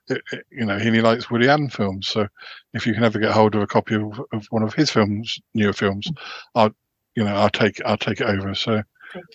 [0.09, 2.27] it, it- you know, he only likes Woody Allen films, so
[2.75, 5.39] if you can ever get hold of a copy of, of one of his films,
[5.55, 6.11] newer films,
[6.55, 6.71] I'll
[7.17, 8.55] you know I'll take I'll take it over.
[8.55, 8.83] So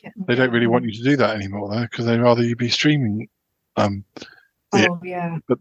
[0.03, 0.13] it.
[0.27, 2.69] they don't really want you to do that anymore though, because they'd rather you be
[2.69, 3.27] streaming.
[3.77, 4.05] Um.
[4.73, 5.37] Oh yeah.
[5.47, 5.59] But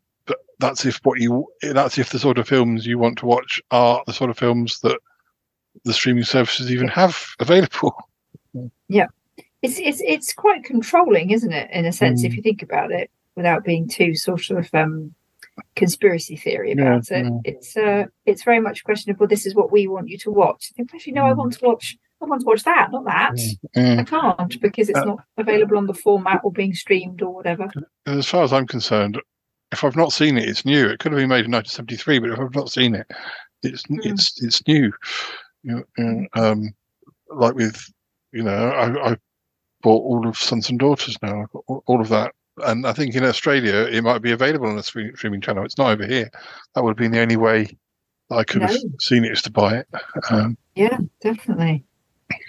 [0.62, 4.02] that's if what you that's if the sort of films you want to watch are
[4.06, 4.98] the sort of films that
[5.84, 7.94] the streaming services even have available.
[8.88, 9.06] Yeah.
[9.62, 11.70] It's it's it's quite controlling, isn't it?
[11.70, 12.36] In a sense, if Mm.
[12.36, 15.14] you think about it, without being too sort of um
[15.76, 17.24] conspiracy theory Yeah, about it.
[17.24, 17.38] yeah.
[17.44, 20.18] It's uh it's very much a question of well, this is what we want you
[20.18, 20.70] to watch.
[20.70, 23.32] I think actually no, I want to watch I want to watch that, not that.
[23.76, 24.06] I Mm.
[24.06, 27.68] can't because it's Uh, not available on the format or being streamed or whatever.
[28.06, 29.20] As far as I'm concerned,
[29.72, 30.86] if I've not seen it, it's new.
[30.88, 33.10] It could have been made in 1973, but if I've not seen it,
[33.62, 34.92] it's it's it's new.
[35.62, 36.74] You know, um,
[37.34, 37.90] like with
[38.32, 39.16] you know, I, I
[39.82, 41.42] bought all of Sons and Daughters now.
[41.42, 42.32] I've got all, all of that,
[42.64, 45.64] and I think in Australia it might be available on a streaming channel.
[45.64, 46.30] It's not over here.
[46.74, 47.68] That would have been the only way
[48.30, 49.88] I could have seen it is to buy it.
[50.30, 51.84] Um, Yeah, definitely.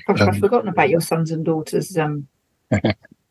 [0.07, 2.27] Gosh, I've Um, forgotten about your sons and daughters um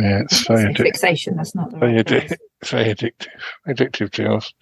[0.00, 1.36] yeah, it's very say addic- fixation.
[1.36, 2.32] That's not the very, right phrase.
[2.60, 4.52] it's very addictive, addictive to us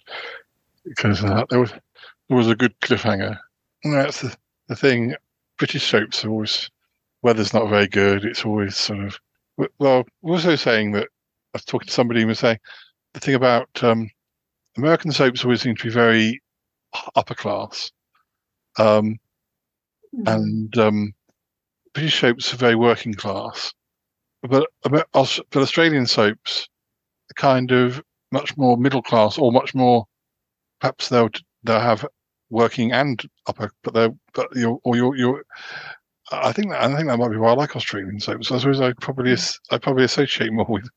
[0.85, 3.37] because uh, there was there was a good cliffhanger.
[3.83, 4.35] And that's the,
[4.67, 5.15] the thing.
[5.57, 6.69] British soaps are always
[7.21, 8.25] weather's not very good.
[8.25, 9.19] It's always sort of
[9.77, 10.05] well.
[10.23, 12.59] Also saying that I was talking to somebody who was saying
[13.13, 14.09] the thing about um,
[14.77, 16.41] American soaps always seem to be very
[17.15, 17.91] upper class,
[18.77, 19.17] um,
[20.25, 21.13] and um,
[21.93, 23.73] British soaps are very working class.
[24.43, 26.67] But but Australian soaps
[27.31, 30.05] are kind of much more middle class, or much more.
[30.79, 31.29] Perhaps they'll
[31.63, 32.05] they'll have
[32.49, 35.43] working and upper, but they're but you're or you're you're.
[36.31, 38.51] I think that I think that might be why I like Australian soaps.
[38.51, 40.87] I suppose I probably as- I probably associate more with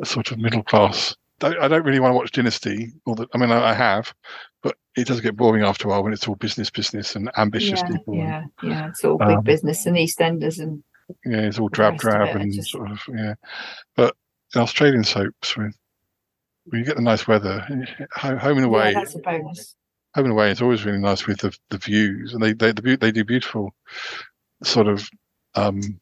[0.00, 1.14] a sort of middle class.
[1.42, 2.92] I don't really want to watch Dynasty.
[3.06, 4.12] Or the, I mean, I I have,
[4.62, 7.80] but it does get boring after a while when it's all business, business, and ambitious
[7.82, 8.14] yeah, people.
[8.14, 8.88] and- yeah, yeah.
[8.88, 10.82] It's all big Um, business and EastEnders and
[11.24, 13.34] yeah, it's all drab, drab, and just- sort of yeah.
[13.96, 14.16] But
[14.54, 15.76] in Australian soaps, with
[16.66, 17.60] when you get the nice weather,
[18.14, 19.76] Home and yeah, Away, that's a bonus.
[20.14, 22.96] Home and Away is always really nice with the the views, and they they the
[22.96, 23.74] they do beautiful
[24.62, 25.08] sort of
[25.54, 26.00] um,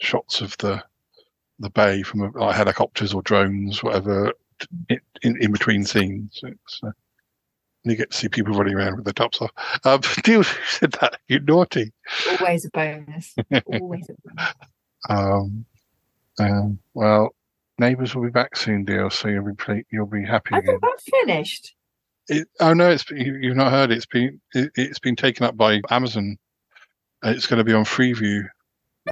[0.00, 0.82] shots of the
[1.58, 4.32] the bay from like helicopters or drones, whatever,
[4.88, 6.40] in, in, in between scenes.
[6.42, 6.90] It's, uh,
[7.86, 9.52] and you get to see people running around with their tops off.
[9.84, 11.92] Um, Deal said that you're naughty.
[12.40, 13.34] Always a bonus.
[13.66, 14.54] Always a bonus.
[15.08, 15.64] Um,
[16.40, 17.32] um, well,
[17.78, 19.08] neighbours will be back soon, dear.
[19.10, 20.80] So you'll be you'll be happy I again.
[20.80, 21.74] thought that finished.
[22.28, 23.92] It, oh no, it's you, you've not heard.
[23.92, 26.36] It's been it, it's been taken up by Amazon.
[27.22, 28.48] It's going to be on Freevee.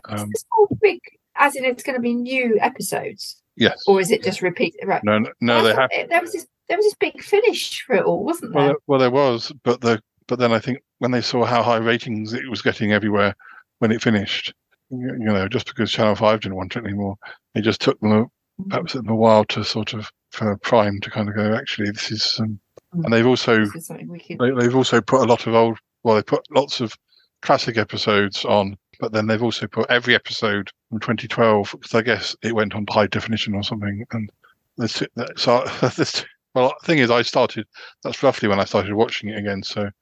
[0.09, 0.99] Um, all big,
[1.37, 3.85] as in it's going to be new episodes, yes.
[3.87, 4.75] or is it just repeat?
[4.85, 5.03] Right.
[5.05, 5.91] No, no, no they have.
[5.93, 6.47] it- There was this.
[6.69, 8.69] There was this big finish for it all, wasn't there?
[8.69, 11.77] there, well, there was, but the but then I think when they saw how high
[11.77, 13.35] ratings it was getting everywhere
[13.79, 14.55] when it finished,
[14.91, 17.17] you, know, just because Channel Five didn't want it anymore,
[17.55, 18.25] it just took them a,
[18.69, 21.55] perhaps them a while to sort of for Prime to kind of go.
[21.55, 22.59] Actually, this is, um,
[22.93, 24.39] and they've also This is something we could.
[24.39, 25.79] they, they've also put a lot of old.
[26.03, 26.95] Well, they put lots of
[27.43, 32.37] classic episodes on, but then they've also put every episode from 2012 because I guess
[32.43, 34.05] it went on high definition or something.
[34.13, 34.31] And
[34.77, 35.03] this,
[35.37, 35.65] so
[35.97, 36.25] this,
[36.55, 37.67] well, the thing is, I started.
[38.03, 39.63] That's roughly when I started watching it again.
[39.63, 39.93] So I'm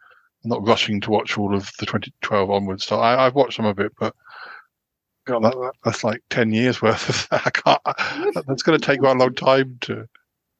[0.44, 2.84] not rushing to watch all of the 2012 onwards.
[2.84, 4.14] So I, I've watched some of it, but.
[5.24, 7.28] God, that, that- that's like ten years worth of.
[7.46, 8.44] I can't.
[8.44, 10.04] That's going to take quite a long time to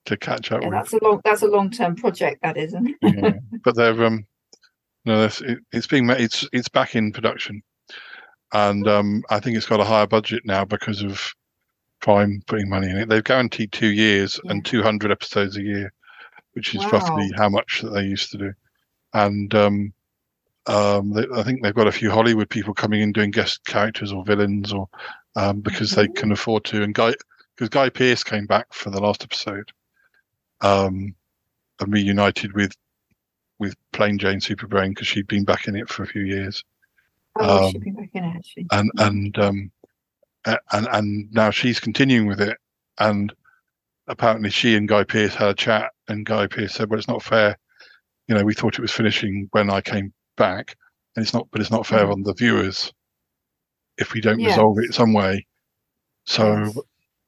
[0.07, 0.79] to catch up Yeah, with.
[0.79, 1.21] that's a long.
[1.25, 2.43] That's a long term project.
[2.43, 2.95] That isn't.
[3.03, 3.33] yeah.
[3.65, 4.25] but they're um
[5.05, 7.61] no it, it's being ma- it's it's back in production
[8.53, 11.33] and um i think it's got a higher budget now because of
[12.03, 13.09] prime putting money in it.
[13.09, 15.93] They've guaranteed two years and 200 episodes a year
[16.55, 18.53] which is roughly how much that they used to do.
[19.15, 19.93] And um
[20.67, 24.13] um they, i think they've got a few hollywood people coming in doing guest characters
[24.13, 24.89] or villains or
[25.35, 26.83] um because they can afford to.
[26.83, 27.15] And guy
[27.57, 29.71] because guy Pearce came back for the last episode
[30.61, 31.15] um
[31.81, 32.73] and reunited with
[33.59, 36.65] with plain Jane Superbrain because she'd been back in it for a few years,
[37.39, 38.67] Oh, Um, she'd be back in it actually.
[38.73, 39.39] and and
[40.47, 42.57] um, and and now she's continuing with it,
[42.99, 43.33] and
[44.09, 47.23] apparently she and Guy Pearce had a chat, and Guy Pearce said, "Well, it's not
[47.23, 47.57] fair.
[48.29, 50.77] You know, we thought it was finishing when I came back,
[51.17, 52.93] and it's not, but it's not fair on the viewers
[53.99, 54.49] if we don't Yeah.
[54.49, 55.47] resolve it some way.
[56.25, 56.73] So,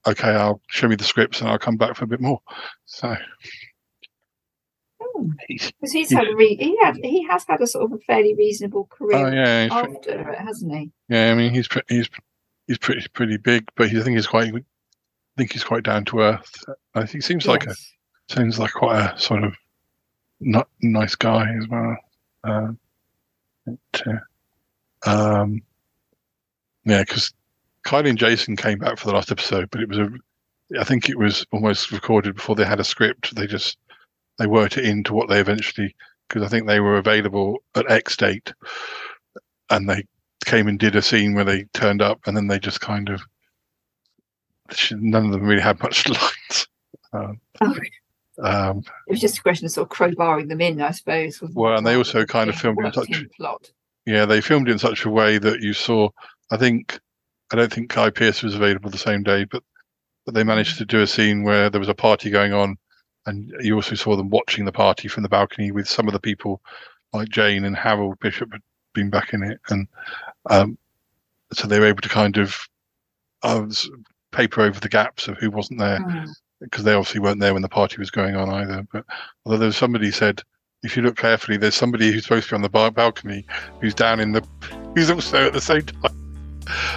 [0.06, 2.40] okay, I'll show me the scripts and I'll come back for a bit more.
[2.86, 3.14] So,
[5.48, 8.34] Because he's had a re- he had he has had a sort of a fairly
[8.34, 10.90] reasonable career Oh, yeah, he's after it, hasn't he?
[11.08, 12.08] yeah, I mean, he's he's
[12.66, 14.60] he's pretty pretty big, but he, I think he's quite I
[15.36, 16.64] think he's quite down to earth.
[16.94, 17.74] I think he seems like a
[18.30, 19.54] seems like quite a sort of
[20.40, 21.96] not nice guy as well.
[22.44, 22.78] Um,
[23.66, 24.18] uh,
[25.06, 25.62] um,
[26.84, 27.32] yeah, because
[27.86, 30.10] Kylie and Jason came back for the last episode, but it was a,
[30.78, 33.34] I think it was almost recorded before they had a script.
[33.34, 33.78] They just
[34.38, 35.94] they worked it into what they eventually,
[36.28, 38.52] because I think they were available at X date,
[39.70, 40.04] and they
[40.44, 43.22] came and did a scene where they turned up, and then they just kind of,
[44.92, 46.68] none of them really had much lines.
[47.12, 47.40] Um,
[48.42, 51.40] um, It was just a question of sort of crowbarring them in, I suppose.
[51.42, 53.70] well, and they also kind of filmed in such in plot.
[54.06, 56.08] Yeah, they filmed in such a way that you saw.
[56.50, 56.98] I think
[57.52, 59.62] I don't think Guy Pearce was available the same day, but
[60.26, 62.76] but they managed to do a scene where there was a party going on,
[63.26, 66.20] and you also saw them watching the party from the balcony with some of the
[66.20, 66.60] people,
[67.12, 68.50] like Jane and Harold Bishop
[68.94, 69.86] been back in it, and
[70.50, 70.78] um,
[71.52, 72.56] so they were able to kind of
[73.42, 73.66] uh,
[74.32, 76.28] paper over the gaps of who wasn't there Mm.
[76.60, 78.86] because they obviously weren't there when the party was going on either.
[78.92, 79.04] But
[79.44, 80.42] although there was somebody said,
[80.82, 83.44] if you look carefully, there's somebody who's supposed to be on the bar- balcony
[83.80, 84.42] who's down in the,
[84.94, 86.16] who's also at the same time.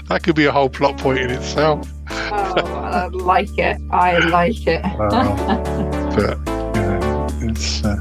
[0.07, 1.91] That could be a whole plot point in itself.
[2.09, 3.77] Oh, I like it.
[3.91, 4.81] I like it.
[6.17, 6.37] But
[6.75, 7.95] you know, it's uh,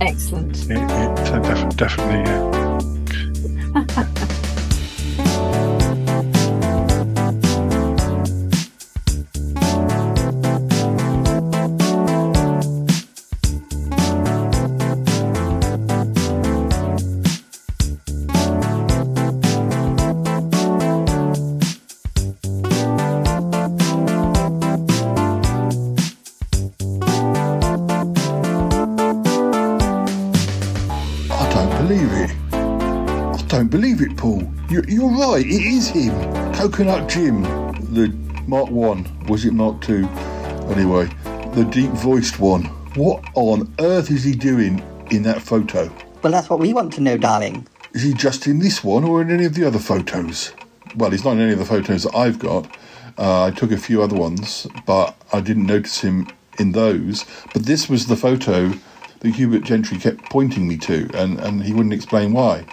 [0.00, 0.56] Excellent.
[0.64, 2.61] it, it uh, def- definitely.
[35.22, 35.46] Right.
[35.46, 36.12] It is him,
[36.54, 37.42] Coconut Jim,
[37.94, 38.08] the
[38.46, 39.06] Mark One.
[39.26, 40.06] Was it Mark Two?
[40.68, 41.06] Anyway,
[41.54, 42.64] the deep-voiced one.
[42.94, 45.92] What on earth is he doing in that photo?
[46.22, 47.66] Well, that's what we want to know, darling.
[47.92, 50.52] Is he just in this one or in any of the other photos?
[50.96, 52.66] Well, he's not in any of the photos that I've got.
[53.18, 57.24] Uh, I took a few other ones, but I didn't notice him in those.
[57.52, 58.72] But this was the photo
[59.20, 62.66] that Hubert Gentry kept pointing me to, and, and he wouldn't explain why.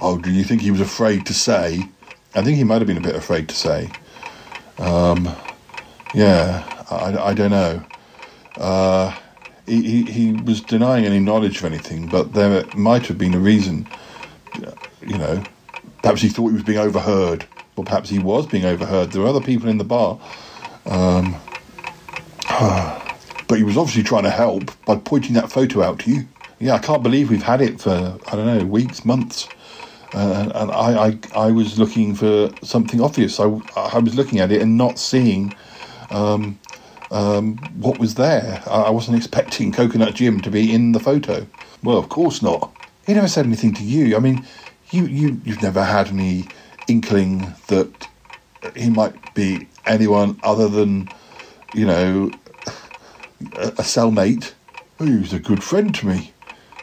[0.00, 1.88] Oh, do you think he was afraid to say?
[2.34, 3.90] I think he might have been a bit afraid to say.
[4.78, 5.28] Um,
[6.14, 7.82] yeah, I, I don't know.
[8.56, 9.16] Uh,
[9.66, 13.38] he, he, he was denying any knowledge of anything, but there might have been a
[13.38, 13.86] reason
[15.06, 15.42] you know,
[16.02, 19.12] perhaps he thought he was being overheard, or perhaps he was being overheard.
[19.12, 20.18] There were other people in the bar.
[20.86, 21.36] Um,
[23.48, 26.28] but he was obviously trying to help by pointing that photo out to you.
[26.60, 29.48] Yeah, I can't believe we've had it for, I don't know, weeks, months.
[30.14, 33.38] Uh, and I, I, I was looking for something obvious.
[33.38, 33.44] I,
[33.76, 35.54] I was looking at it and not seeing
[36.10, 36.58] um,
[37.10, 38.62] um, what was there.
[38.66, 41.46] I, I wasn't expecting Coconut Jim to be in the photo.
[41.82, 42.72] Well, of course not.
[43.06, 44.16] He never said anything to you.
[44.16, 44.44] I mean,
[44.90, 46.48] you, you, you've never had any
[46.88, 48.08] inkling that
[48.74, 51.08] he might be anyone other than,
[51.74, 52.32] you know,
[53.56, 54.52] a, a cellmate.
[54.98, 56.32] He was a good friend to me.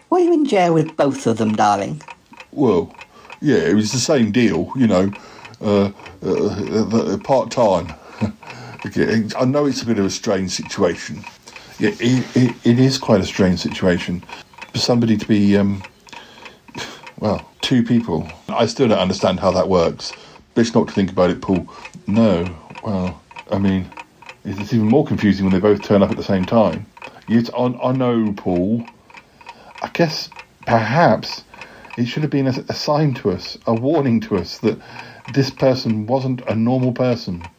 [0.09, 2.01] Were you in jail with both of them, darling?
[2.51, 2.95] Well,
[3.41, 5.13] yeah, it was the same deal, you know,
[5.61, 5.91] uh,
[6.23, 7.93] uh, part time.
[8.85, 11.23] okay, I know it's a bit of a strange situation.
[11.79, 14.23] Yeah, it, it, it is quite a strange situation
[14.71, 15.83] for somebody to be, um,
[17.19, 18.31] well, two people.
[18.49, 20.15] I still don't understand how that works.
[20.55, 21.69] Best not to think about it, Paul.
[22.07, 23.21] No, well,
[23.51, 23.91] I mean,
[24.45, 26.85] it's even more confusing when they both turn up at the same time.
[27.27, 28.87] Yes, I, I know, Paul.
[29.81, 30.29] I guess
[30.65, 31.43] perhaps
[31.97, 34.79] it should have been a, a sign to us, a warning to us that
[35.27, 37.49] this person wasn't a normal person.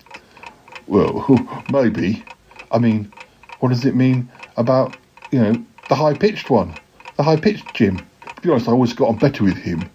[0.87, 2.25] Well, maybe.
[2.71, 3.13] I mean,
[3.61, 4.97] what does it mean about,
[5.31, 6.79] you know, the high pitched one?
[7.17, 8.09] The high pitched Jim?
[8.37, 9.91] To be honest, I always got on better with him.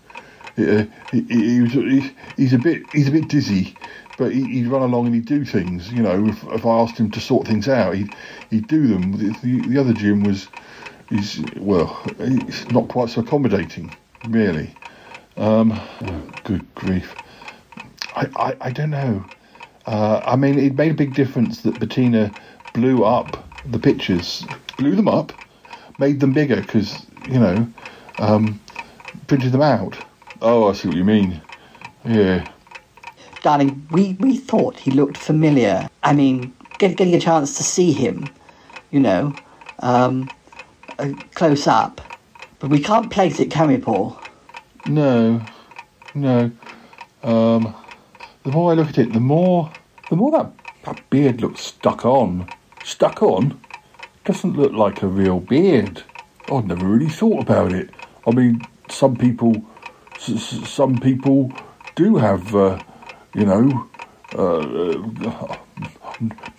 [0.57, 3.77] Uh, he, he, was, he, he's a bit he's a bit dizzy,
[4.17, 5.91] but he, he'd run along and he'd do things.
[5.91, 8.13] You know, if, if I asked him to sort things out, he'd
[8.49, 9.13] he'd do them.
[9.13, 10.49] The, the, the other Jim was,
[11.09, 14.75] he's well, he's not quite so accommodating, really.
[15.37, 17.15] Um, oh, good grief.
[18.13, 19.25] I, I, I don't know.
[19.85, 22.33] Uh, I mean, it made a big difference that Bettina
[22.73, 24.47] blew up the pictures,
[24.77, 25.33] blew them up,
[25.97, 27.67] made them bigger because you know,
[28.19, 28.59] um,
[29.27, 29.97] printed them out.
[30.41, 31.41] Oh, I see what you mean.
[32.05, 32.47] Yeah.
[33.41, 35.87] darling, we, we thought he looked familiar.
[36.03, 38.33] I mean, get, getting a chance to see him,
[38.91, 39.37] you know,
[39.79, 40.31] um,
[40.99, 42.01] uh, close up.
[42.61, 44.19] But we can't place it, can we, Paul?
[44.85, 45.41] No,
[46.13, 46.51] no.
[47.23, 47.73] Um,
[48.43, 49.73] the more I look at it, the more,
[50.09, 50.51] the more that,
[50.83, 52.47] that beard looks stuck on.
[52.83, 53.59] Stuck on?
[54.25, 56.03] Doesn't look like a real beard.
[56.51, 57.89] I've never really thought about it.
[58.27, 59.65] I mean, some people,
[60.17, 61.51] s- s- some people
[61.95, 62.79] do have, uh,
[63.33, 63.89] you know,
[64.37, 65.57] uh, uh,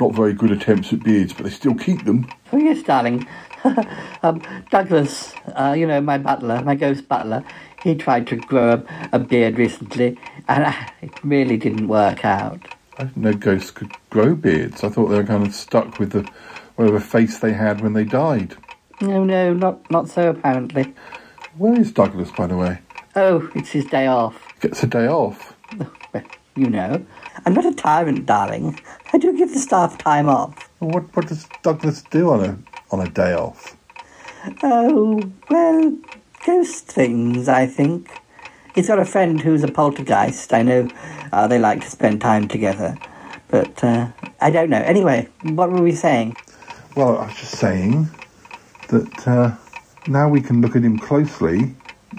[0.01, 2.33] not very good attempts at beards, but they still keep them.
[2.53, 3.29] Oh, yes, darling.
[4.23, 7.45] um, Douglas, uh, you know, my butler, my ghost butler,
[7.83, 12.61] he tried to grow a, a beard recently, and uh, it really didn't work out.
[12.99, 14.85] I didn't know ghosts could grow beards.
[14.85, 16.29] I thought they were kind of stuck with the
[16.77, 18.57] whatever face they had when they died.
[19.01, 20.95] No, no, not not so apparently.
[21.57, 22.79] Where is Douglas, by the way?
[23.17, 24.41] Oh, it's his day off.
[24.61, 25.55] Gets a day off.
[26.13, 26.23] Well,
[26.55, 27.07] you know,
[27.47, 28.79] I'm not a tyrant, darling.
[29.15, 30.69] I do give the staff time off.
[30.81, 32.59] What what does Douglas do on a
[32.93, 33.77] on a day off?
[34.63, 35.97] Oh, well,
[36.45, 38.11] ghost things, I think.
[38.75, 40.53] He's got a friend who's a poltergeist.
[40.53, 40.89] I know
[41.33, 42.97] uh, they like to spend time together.
[43.49, 44.09] But uh,
[44.41, 44.81] I don't know.
[44.81, 46.37] Anyway, what were we saying?
[46.97, 48.09] Well, I was just saying
[48.89, 49.55] that uh,
[50.07, 51.75] now we can look at him closely.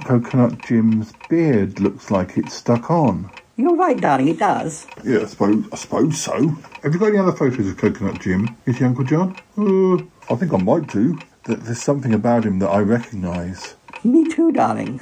[0.06, 3.32] Coconut Jim's beard looks like it's stuck on.
[3.56, 4.88] You're right, darling, it does.
[5.04, 6.50] Yeah, I suppose, I suppose so.
[6.82, 8.56] Have you got any other photos of Coconut Jim?
[8.66, 9.36] Is he Uncle John?
[9.56, 11.18] Uh, I think I might do.
[11.46, 13.76] Th- There's something about him that I recognise.
[14.04, 15.02] Me too, darling.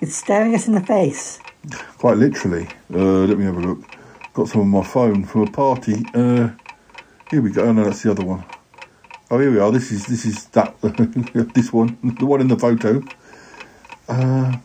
[0.00, 1.40] it's staring us in the face.
[1.98, 2.66] Quite literally.
[2.92, 3.84] Uh, let me have a look.
[4.32, 6.02] Got some on my phone from a party.
[6.14, 6.50] Uh,
[7.30, 7.64] here we go.
[7.64, 8.44] Oh no, that's the other one.
[9.30, 9.70] Oh, here we are.
[9.70, 10.74] This is this is that
[11.54, 13.02] this one, the one in the photo.
[14.08, 14.56] Uh,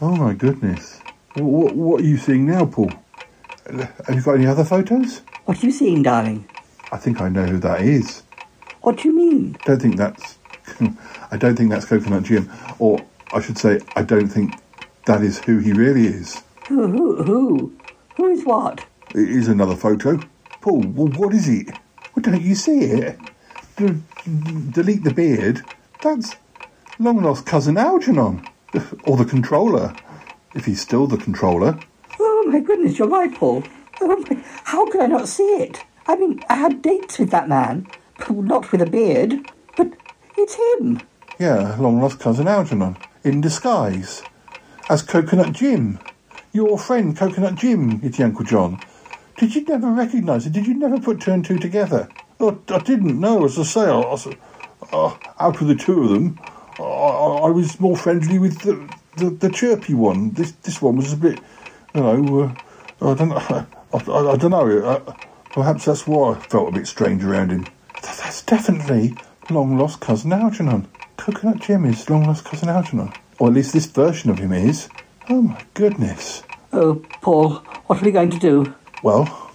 [0.00, 1.00] oh my goodness.
[1.34, 2.90] What, what are you seeing now, Paul?
[3.66, 5.20] Have you got any other photos?
[5.44, 6.48] What are you seeing, darling?
[6.90, 8.22] I think I know who that is.
[8.82, 9.56] What do you mean?
[9.64, 10.38] Don't think that's.
[11.30, 14.54] I don't think that's Coconut Jim, or I should say, I don't think
[15.06, 16.42] that is who he really is.
[16.68, 17.76] Who, who, who?
[18.16, 18.84] Who is what?
[19.14, 20.20] It is another photo.
[20.60, 21.68] Paul, well, what is it?
[22.14, 23.18] Well, don't you see it?
[23.76, 24.02] D-
[24.70, 25.62] delete the beard.
[26.02, 26.36] That's
[26.98, 28.46] long lost cousin Algernon,
[29.04, 29.94] or the controller,
[30.54, 31.78] if he's still the controller.
[32.20, 33.64] Oh my goodness, you're right, Paul.
[34.00, 35.84] Oh my, how could I not see it?
[36.06, 37.86] I mean, I had dates with that man,
[38.30, 39.92] not with a beard, but
[40.36, 41.00] it's him.
[41.38, 44.22] Yeah, long lost cousin Algernon, in disguise,
[44.88, 45.98] as Coconut Jim.
[46.52, 48.80] Your friend Coconut Jim, it's Uncle John.
[49.38, 50.52] Did you never recognise it?
[50.52, 52.08] Did you never put two and two together?
[52.38, 56.10] Oh, I didn't know, as I say, I, I, uh, out of the two of
[56.10, 56.38] them,
[56.78, 60.32] I, I, I was more friendly with the, the, the chirpy one.
[60.32, 61.40] This this one was a bit,
[61.94, 62.54] you know,
[63.00, 64.78] uh, I don't know, I, I, I don't know.
[64.78, 65.14] Uh,
[65.52, 67.66] perhaps that's why I felt a bit strange around him.
[68.02, 69.14] Th- That's definitely
[69.50, 70.86] long lost cousin Algernon.
[71.16, 74.88] Coconut Jim is long lost cousin Algernon, or at least this version of him is.
[75.28, 76.42] Oh my goodness.
[76.72, 77.54] Oh, Paul,
[77.86, 78.74] what are we going to do?
[79.02, 79.50] Well,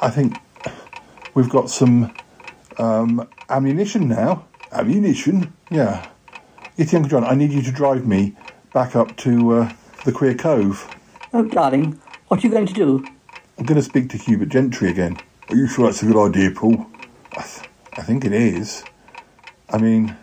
[0.00, 0.36] I think
[1.34, 2.12] we've got some
[2.78, 4.46] um, ammunition now.
[4.72, 5.52] Ammunition?
[5.70, 6.06] Yeah.
[6.76, 8.36] It's Uncle John, I need you to drive me
[8.74, 9.72] back up to uh,
[10.04, 10.94] the Queer Cove.
[11.32, 13.04] Oh, darling, what are you going to do?
[13.56, 15.16] I'm going to speak to Hubert Gentry again.
[15.48, 16.86] Are you sure that's a good idea, Paul?
[17.36, 17.68] I, th-
[17.98, 18.84] I think it is.
[19.68, 20.16] I mean,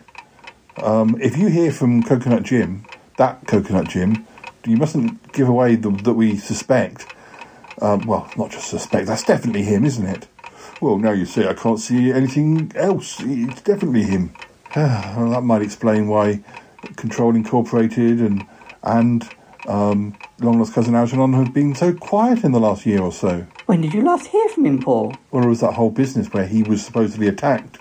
[0.76, 2.86] um, if you hear from Coconut Jim,
[3.16, 4.26] that Coconut Jim,
[4.66, 7.06] you mustn't give away the, that we suspect.
[7.80, 10.28] Um, well, not just suspect, that's definitely him, isn't it?
[10.80, 13.20] Well, now you see, I can't see anything else.
[13.20, 14.34] It's definitely him.
[14.76, 16.42] well, that might explain why
[16.96, 18.46] Control Incorporated and
[18.82, 19.30] and
[19.66, 23.46] um, Long Lost Cousin Algernon have been so quiet in the last year or so.
[23.66, 25.18] When did you last hear from him, Paul?
[25.30, 27.78] Well, it was that whole business where he was supposedly attacked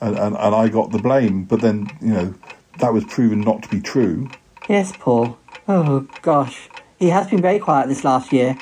[0.00, 2.34] and, and, and I got the blame, but then, you know,
[2.76, 4.30] that was proven not to be true.
[4.68, 5.38] Yes, Paul.
[5.68, 6.68] Oh, gosh.
[6.98, 8.60] He has been very quiet this last year.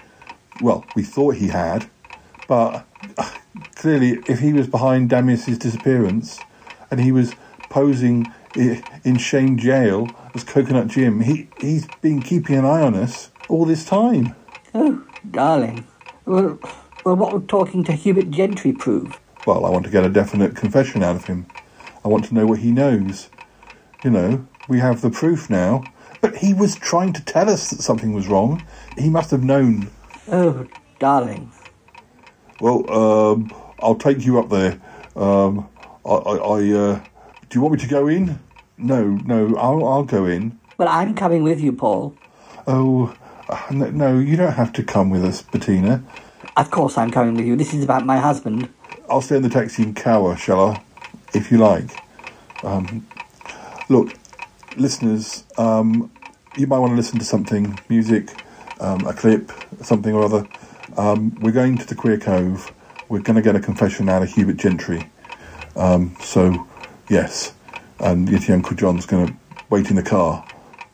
[0.61, 1.91] Well, we thought he had,
[2.47, 3.31] but uh,
[3.75, 6.45] clearly, if he was behind Dameus's disappearance
[6.91, 7.37] and he was
[7.71, 13.31] posing in Shane jail as Coconut Jim, he, he's been keeping an eye on us
[13.49, 14.35] all this time.
[14.75, 15.87] Oh, darling.
[16.25, 16.59] Well,
[17.05, 19.21] well, what would talking to Hubert Gentry prove?
[19.47, 21.47] Well, I want to get a definite confession out of him.
[22.05, 23.31] I want to know what he knows.
[24.03, 25.91] You know, we have the proof now.
[26.21, 28.67] But he was trying to tell us that something was wrong.
[28.99, 29.91] He must have known.
[30.29, 30.67] Oh,
[30.99, 31.51] darling.
[32.59, 34.81] Well, um, I'll take you up there.
[35.17, 35.69] Um,
[36.05, 37.01] I, I, I uh,
[37.51, 38.39] do you want me to go in?
[38.79, 40.59] No, no, I'll, I'll go in.
[40.79, 42.15] Well, I'm coming with you, Paul.
[42.67, 43.15] Oh,
[43.49, 46.03] Uh, no, no, you don't have to come with us, Bettina.
[46.57, 47.57] Of course I'm coming with you.
[47.57, 48.69] This is about my husband.
[49.09, 50.83] I'll stay in the taxi and cower, shall I?
[51.35, 51.91] If you like.
[52.63, 53.07] Um,
[53.89, 54.15] look,
[54.77, 56.11] listeners, um,
[56.57, 58.31] you might want to listen to something, music,
[58.79, 59.51] um, a clip,
[59.83, 60.47] something or other.
[60.97, 62.73] Um, we're going to the Queer Cove.
[63.09, 65.11] We're going to get a confession out of Hubert Gentry.
[65.75, 66.69] Um, so,
[67.11, 67.55] yes.
[68.01, 69.39] And Yeti Uncle John's going to
[69.71, 70.49] wait in the car,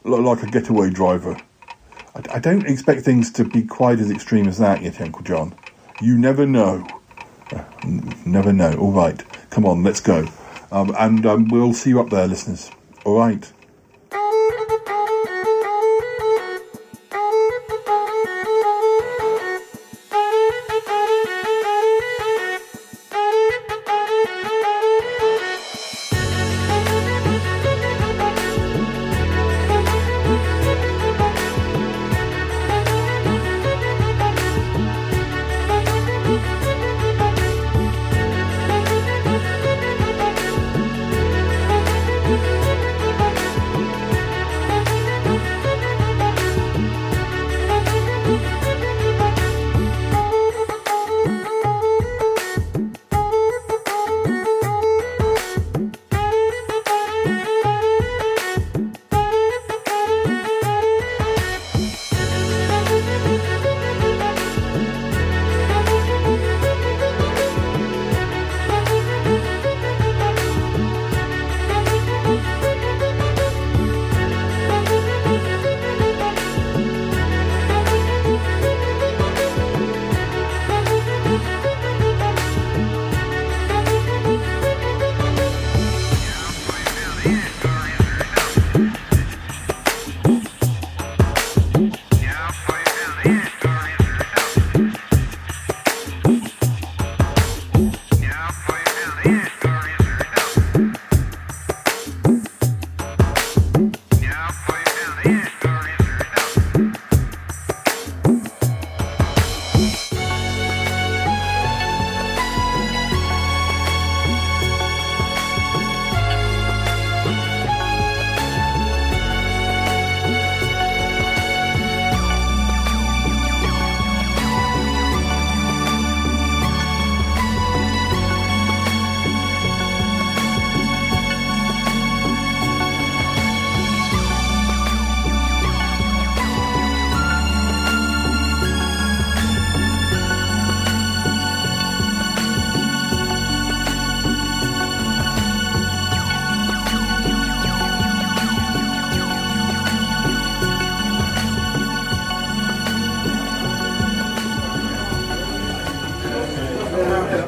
[0.05, 1.43] like a getaway driver.
[2.15, 5.57] I, I don't expect things to be quite as extreme as that, Yeti Uncle John.
[6.01, 7.03] You never know.
[7.53, 7.65] Uh,
[8.27, 8.77] never know.
[8.79, 9.25] All right.
[9.51, 10.29] Come on, let's go.
[10.73, 12.73] Um, and um, we'll see you up there, listeners.
[13.05, 13.53] All right.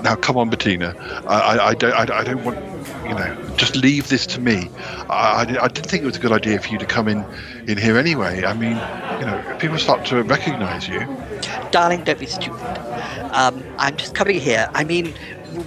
[0.09, 0.95] Now, come on, Bettina.
[1.27, 1.93] I, I, I don't.
[1.93, 2.59] I, I don't want.
[3.07, 4.71] You know, just leave this to me.
[5.11, 7.27] I, I, I didn't think it was a good idea for you to come in
[7.67, 8.43] in here anyway.
[8.43, 8.79] I mean,
[9.21, 11.07] you know, people start to recognise you.
[11.73, 12.59] Darling, don't be stupid.
[13.35, 14.71] Um, I'm just coming here.
[14.73, 15.13] I mean,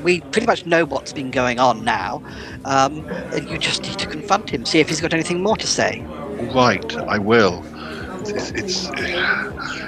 [0.02, 2.24] we pretty much know what's been going on now.
[2.66, 5.68] Um, and you just need to confront him, see if he's got anything more to
[5.68, 6.02] say.
[6.52, 7.64] Right, I will.
[8.22, 8.50] It's.
[8.52, 8.90] it's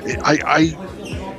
[0.06, 0.38] it, I.
[0.46, 0.93] I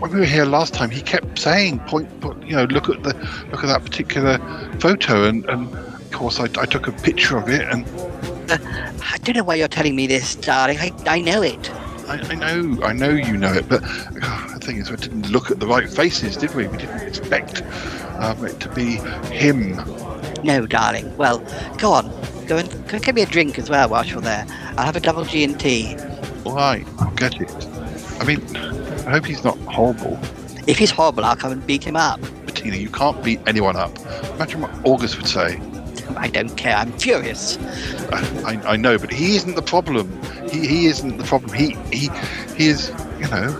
[0.04, 3.02] when we were here last time, he kept saying, "Point, point you know, look at
[3.02, 3.14] the,
[3.50, 4.36] look at that particular
[4.78, 7.86] photo," and, and of course, I, I took a picture of it, and
[9.02, 10.78] I don't know why you're telling me this, darling.
[10.78, 11.70] I, I know it.
[12.06, 15.30] I, I know, I know you know it, but uh, the thing is, we didn't
[15.30, 16.66] look at the right faces, did we?
[16.66, 17.62] We didn't expect
[18.18, 18.96] um, it to be
[19.32, 19.76] him.
[20.44, 21.16] No, darling.
[21.16, 21.38] Well,
[21.78, 22.10] go on.
[22.46, 24.44] Go and, go and get me a drink as well whilst you're there.
[24.76, 25.96] I'll have a double G and T.
[26.44, 27.50] All right, I'll get it.
[28.20, 30.18] I mean, I hope he's not horrible.
[30.66, 32.20] If he's horrible, I'll come and beat him up.
[32.46, 33.96] Bettina, you can't beat anyone up.
[34.34, 35.60] Imagine what August would say.
[36.16, 36.76] I don't care.
[36.76, 37.58] I'm furious.
[38.12, 40.10] I, I know, but he isn't the problem.
[40.50, 41.52] He, he isn't the problem.
[41.52, 42.08] He he
[42.56, 42.88] he is,
[43.18, 43.50] you know,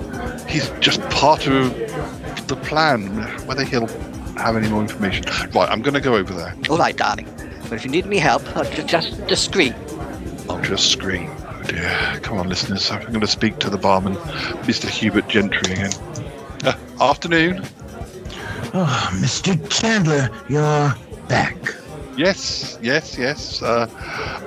[0.49, 1.75] he's just part of
[2.49, 3.07] the plan.
[3.47, 3.89] Whether he'll
[4.37, 5.25] have any more information.
[5.55, 6.55] Right, I'm going to go over there.
[6.71, 7.29] All right, darling.
[7.65, 9.75] But if you need any help, uh, ju- just just scream.
[10.49, 11.31] I'll just scream.
[11.67, 12.21] Dear.
[12.23, 12.91] Come on, listeners.
[12.91, 14.15] I'm going to speak to the barman,
[14.67, 14.89] Mr.
[14.89, 15.93] Hubert Gentry again.
[16.65, 17.65] Uh, afternoon.
[18.75, 19.57] Oh, Mr.
[19.71, 20.95] Chandler, you're
[21.29, 21.57] back.
[22.17, 23.63] Yes, yes, yes.
[23.63, 23.89] Uh,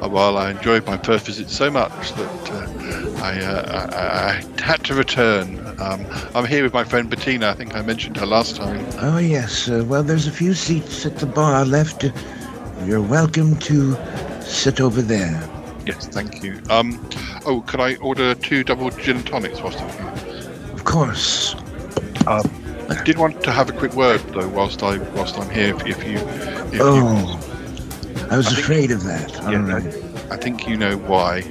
[0.10, 4.84] well, I enjoyed my first visit so much that uh, I, uh, I, I had
[4.86, 5.60] to return.
[5.80, 7.50] Um, I'm here with my friend Bettina.
[7.50, 8.86] I think I mentioned her last time.
[9.00, 9.68] Oh, yes.
[9.68, 12.06] Uh, well, there's a few seats at the bar left.
[12.06, 12.12] Uh,
[12.86, 13.96] You're welcome to
[14.42, 15.42] sit over there.
[15.88, 16.60] Yes, thank you.
[16.70, 17.00] Um,
[17.46, 20.44] oh, could I order two double gin and tonics whilst I'm here?
[20.74, 21.56] Of course.
[22.28, 22.44] Um,
[22.90, 25.76] I did want to have a quick word though, whilst I whilst I'm here.
[25.76, 26.18] If, if you,
[26.74, 27.40] if Oh,
[28.30, 29.32] I was I think- afraid of that.
[29.50, 29.96] yeah, right.
[30.32, 31.42] I, I think you know why.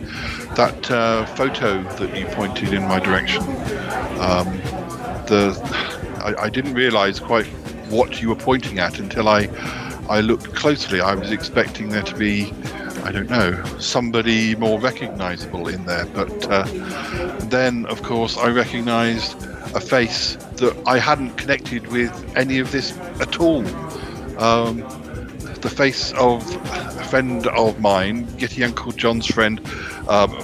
[0.54, 3.42] That uh, photo that you pointed in my direction.
[4.20, 4.46] Um,
[5.26, 5.58] the
[6.24, 7.46] I, I didn't realise quite
[7.90, 9.48] what you were pointing at until I
[10.08, 11.00] I looked closely.
[11.00, 12.52] I was expecting there to be.
[13.06, 16.06] I don't know, somebody more recognisable in there.
[16.06, 16.64] But uh,
[17.44, 19.40] then, of course, I recognised
[19.76, 23.64] a face that I hadn't connected with any of this at all.
[24.42, 24.78] Um,
[25.60, 29.60] the face of a friend of mine, Yeti Uncle John's friend.
[30.08, 30.36] Um,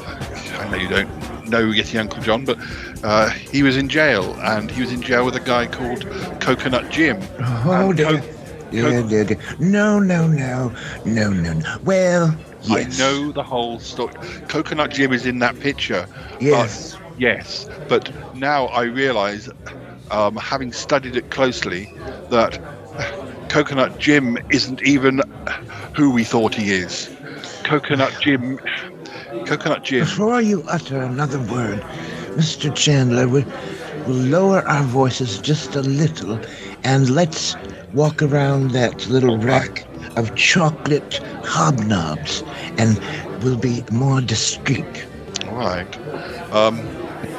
[0.61, 2.59] I know you don't know Yeti Uncle John, but
[3.03, 6.09] uh, he was in jail, and he was in jail with a guy called
[6.41, 7.19] Coconut Jim.
[7.41, 8.21] Oh, dear.
[8.21, 8.27] Co-
[8.73, 8.89] Yeah.
[9.59, 10.73] No, no, no,
[11.05, 11.77] no, no, no.
[11.85, 12.35] Well,
[12.65, 13.01] yes.
[13.01, 14.15] I know the whole story.
[14.49, 16.07] Coconut Jim is in that picture.
[16.41, 16.93] Yes.
[16.93, 19.49] but- yes, but now I realise,
[20.11, 21.91] um, having studied it closely,
[22.31, 22.59] that
[23.49, 25.21] Coconut Jim isn't even
[25.95, 27.11] who we thought he is.
[27.65, 28.59] Coconut Jim.
[29.47, 30.01] Coconut Jim.
[30.01, 31.81] Before you utter another word,
[32.37, 32.75] Mr.
[32.75, 33.45] Chandler, we'll,
[34.07, 36.41] we'll lower our voices just a little
[36.85, 37.57] and let's
[37.93, 39.87] walk around that little rack
[40.17, 42.43] of chocolate hobnobs
[42.79, 43.01] and
[43.43, 45.07] we'll be more discreet.
[45.49, 45.99] All right.
[46.53, 46.79] Um,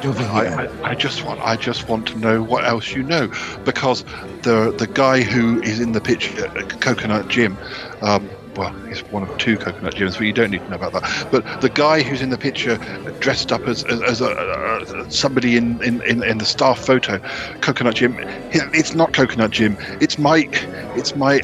[0.03, 0.71] Over I, here.
[0.83, 3.27] I, I just want I just want to know what else you know
[3.63, 4.03] because
[4.41, 7.57] the the guy who is in the picture, uh, Coconut Jim,
[8.01, 10.93] um, well, he's one of two Coconut Jims, but you don't need to know about
[10.93, 11.27] that.
[11.31, 12.77] But the guy who's in the picture,
[13.19, 17.17] dressed up as as, as a, uh, somebody in, in, in, in the staff photo,
[17.61, 18.13] Coconut Jim,
[18.51, 19.77] he- it's not Coconut Jim.
[20.01, 20.49] It's my
[20.95, 21.39] it's my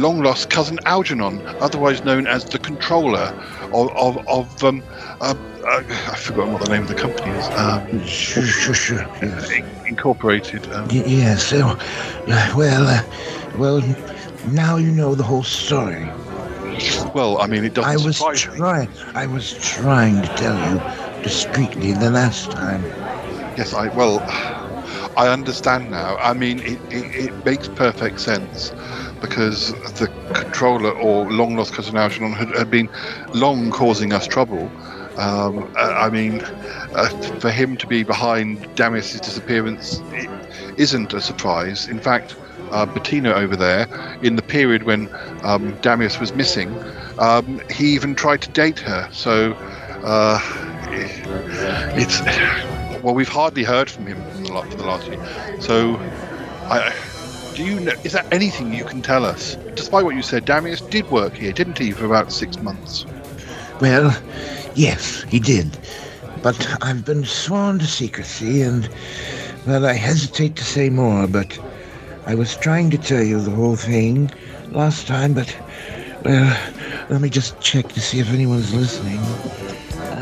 [0.00, 3.32] long lost cousin Algernon, otherwise known as the controller
[3.72, 4.84] of of, of um,
[5.20, 5.34] uh,
[5.68, 7.50] uh, I've forgotten what the name of the company is.
[7.56, 9.06] Um, Sure, sure, sure.
[9.86, 10.70] Incorporated.
[10.72, 11.44] Um, Y- yes.
[11.46, 11.76] So,
[12.28, 13.02] uh, well, uh,
[13.56, 13.82] well,
[14.46, 16.08] now you know the whole story.
[17.14, 18.88] well, I mean, it doesn't I was trying.
[19.14, 20.80] I was trying to tell you
[21.22, 22.82] discreetly the last time.
[23.56, 24.20] Yes, I well,
[25.16, 26.16] I understand now.
[26.22, 28.70] I mean, it, it, it makes perfect sense
[29.20, 32.88] because the controller or long lost cousin Algernon had, had been
[33.34, 34.70] long causing us trouble.
[35.16, 36.40] Um, I mean,
[36.94, 37.08] uh,
[37.40, 40.00] for him to be behind Dameus's disappearance
[40.76, 41.88] isn't a surprise.
[41.88, 42.36] In fact,
[42.70, 43.88] uh, Bettina over there,
[44.22, 45.08] in the period when
[45.42, 46.72] um, Damius was missing,
[47.18, 49.08] um, he even tried to date her.
[49.10, 49.54] So
[50.04, 50.38] uh,
[51.96, 52.20] it's
[53.02, 55.60] well, we've hardly heard from him for the last year.
[55.60, 55.96] So,
[56.68, 56.94] I,
[57.58, 57.92] do you know?
[58.04, 59.56] Is there anything you can tell us?
[59.74, 63.04] Despite what you said, Dameus did work here, didn't he, for about six months?
[63.80, 64.16] Well,
[64.76, 65.76] yes, he did.
[66.40, 68.88] But I've been sworn to secrecy, and,
[69.66, 71.58] well, I hesitate to say more, but
[72.26, 74.30] I was trying to tell you the whole thing
[74.70, 75.52] last time, but,
[76.24, 76.56] well,
[77.10, 79.18] let me just check to see if anyone's listening.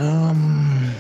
[0.01, 0.91] Um,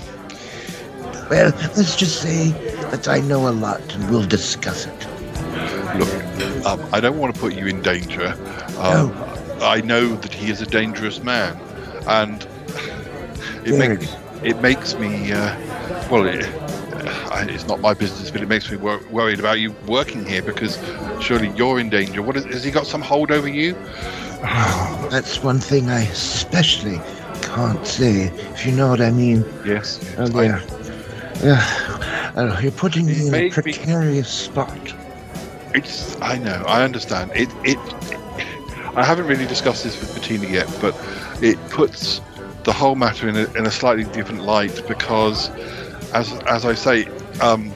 [1.30, 2.50] well, let's just say
[2.90, 5.06] that I know a lot, and we'll discuss it.
[5.98, 6.25] Look,
[6.66, 8.34] um, I don't want to put you in danger.
[8.78, 9.12] Um,
[9.62, 11.56] I know that he is a dangerous man,
[12.06, 12.46] and
[13.64, 15.56] it makes it makes me uh,
[16.10, 16.26] well.
[16.26, 16.46] It,
[17.48, 20.78] it's not my business, but it makes me wor- worried about you working here because
[21.20, 22.22] surely you're in danger.
[22.22, 23.74] What is, has he got some hold over you?
[25.10, 26.98] That's one thing I especially
[27.42, 29.44] can't say, if you know what I mean.
[29.66, 30.00] Yes.
[30.18, 30.44] Oh, I-
[31.44, 32.32] Yeah.
[32.34, 34.94] Uh, you're putting me in a me- precarious spot.
[35.76, 36.20] It's.
[36.22, 36.64] I know.
[36.66, 37.30] I understand.
[37.34, 37.50] It.
[37.64, 37.78] It.
[38.96, 40.96] I haven't really discussed this with Bettina yet, but
[41.42, 42.22] it puts
[42.64, 45.50] the whole matter in a, in a slightly different light because,
[46.14, 47.04] as as I say,
[47.40, 47.72] um,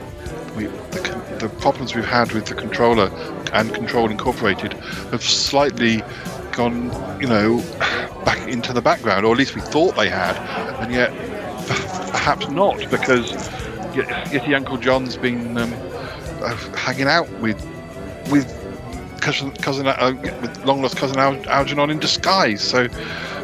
[0.56, 3.10] we, the, the problems we've had with the controller
[3.52, 4.72] and Control Incorporated
[5.12, 6.02] have slightly
[6.52, 6.90] gone,
[7.20, 7.58] you know,
[8.24, 10.36] back into the background, or at least we thought they had,
[10.82, 11.10] and yet
[12.12, 13.32] perhaps not because
[13.94, 15.74] Ye- Yeti Uncle John's been um,
[16.42, 17.60] uh, hanging out with
[18.30, 18.46] with
[19.20, 22.62] cousin cousin uh, with long lost cousin Al- Algernon in disguise.
[22.62, 22.88] So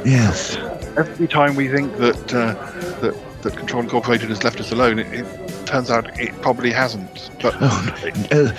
[0.04, 0.56] Yes.
[0.96, 2.54] every time we think that uh,
[3.00, 7.30] that that Control Incorporated has left us alone, it, it turns out it probably hasn't.
[7.42, 7.94] But Oh,
[8.30, 8.52] uh,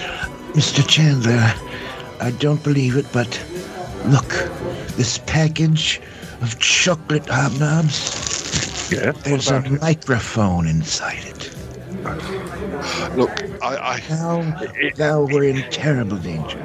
[0.54, 0.88] Mr.
[0.88, 1.54] Chandler,
[2.22, 3.30] I don't believe it, but
[4.06, 4.28] look,
[4.98, 6.00] this package
[6.42, 8.92] of chocolate hobnobs.
[8.92, 9.12] Yeah.
[9.24, 11.37] There's a microphone inside it.
[13.16, 13.32] Look,
[13.62, 14.42] I, I Now,
[14.98, 16.60] now we're in terrible danger.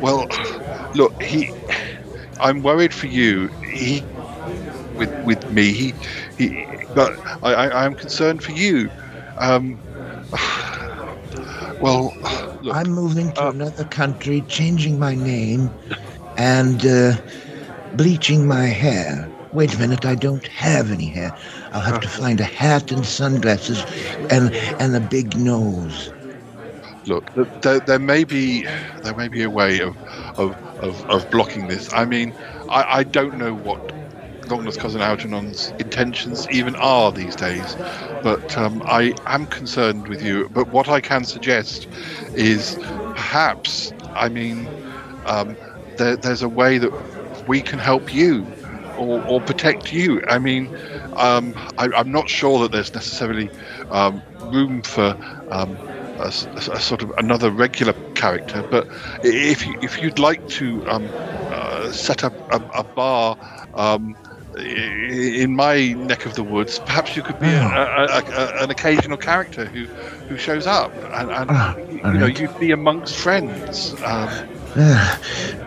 [0.00, 0.28] well,
[0.94, 1.52] look, he.
[2.40, 3.48] I'm worried for you.
[3.72, 4.02] He
[4.96, 5.72] with with me.
[5.72, 5.94] He,
[6.38, 8.90] he but I, I, am concerned for you.
[9.38, 9.78] Um,
[11.80, 12.12] well,
[12.62, 15.70] look, I'm moving to another country, changing my name,
[16.36, 17.16] and uh,
[17.94, 19.30] bleaching my hair.
[19.54, 21.32] Wait a minute, I don't have any hair.
[21.72, 23.86] I'll have to find a hat and sunglasses
[24.30, 26.12] and and a big nose.
[27.06, 27.32] look,
[27.62, 28.66] there, there may be
[29.02, 29.96] there may be a way of
[30.36, 31.88] of, of, of blocking this.
[31.92, 32.34] I mean,
[32.68, 33.92] I, I don't know what
[34.48, 37.76] Longless cousin Algernon's intentions even are these days,
[38.20, 40.48] but um, I am concerned with you.
[40.52, 41.88] But what I can suggest
[42.34, 42.78] is
[43.14, 44.70] perhaps, I mean,
[45.24, 45.58] um,
[45.96, 46.92] there, there's a way that
[47.46, 48.54] we can help you.
[48.96, 50.22] Or, or protect you.
[50.28, 50.68] I mean,
[51.16, 53.50] um, I, I'm not sure that there's necessarily
[53.90, 54.22] um,
[54.52, 55.16] room for
[55.50, 55.76] um,
[56.18, 58.62] a, a sort of another regular character.
[58.70, 58.86] But
[59.24, 63.36] if you, if you'd like to um, uh, set up a, a bar
[63.74, 64.16] um,
[64.56, 68.70] in my neck of the woods, perhaps you could be a, a, a, a, an
[68.70, 69.86] occasional character who,
[70.28, 73.94] who shows up, and, and you know, you'd be amongst friends.
[74.04, 74.28] Um,
[74.76, 75.16] Uh,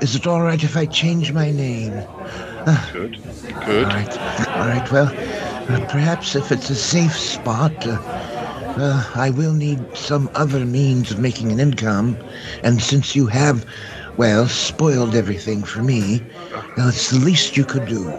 [0.02, 1.94] is it all right if I change my name?
[2.92, 3.18] Good,
[3.60, 3.88] good.
[3.88, 4.18] All right,
[4.56, 4.92] all right.
[4.92, 5.14] Well,
[5.70, 8.00] uh, perhaps if it's a safe spot, uh,
[8.76, 12.20] uh, I will need some other means of making an income.
[12.64, 13.66] And since you have,
[14.18, 16.26] well, spoiled everything for me,
[16.76, 18.16] well, it's the least you could do.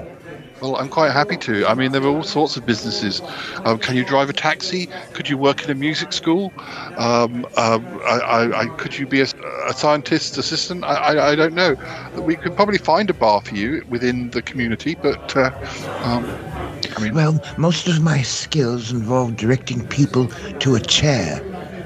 [0.60, 1.66] Well, I'm quite happy to.
[1.66, 3.22] I mean, there are all sorts of businesses.
[3.64, 4.88] Um, can you drive a taxi?
[5.12, 6.52] Could you work in a music school?
[6.96, 9.26] Um, um, I, I, I, could you be a,
[9.68, 10.84] a scientist assistant?
[10.84, 11.76] I, I, I don't know.
[12.16, 15.50] We could probably find a bar for you within the community, but uh,
[16.02, 16.24] um,
[16.96, 20.28] I mean, Well, most of my skills involve directing people
[20.60, 21.40] to a chair.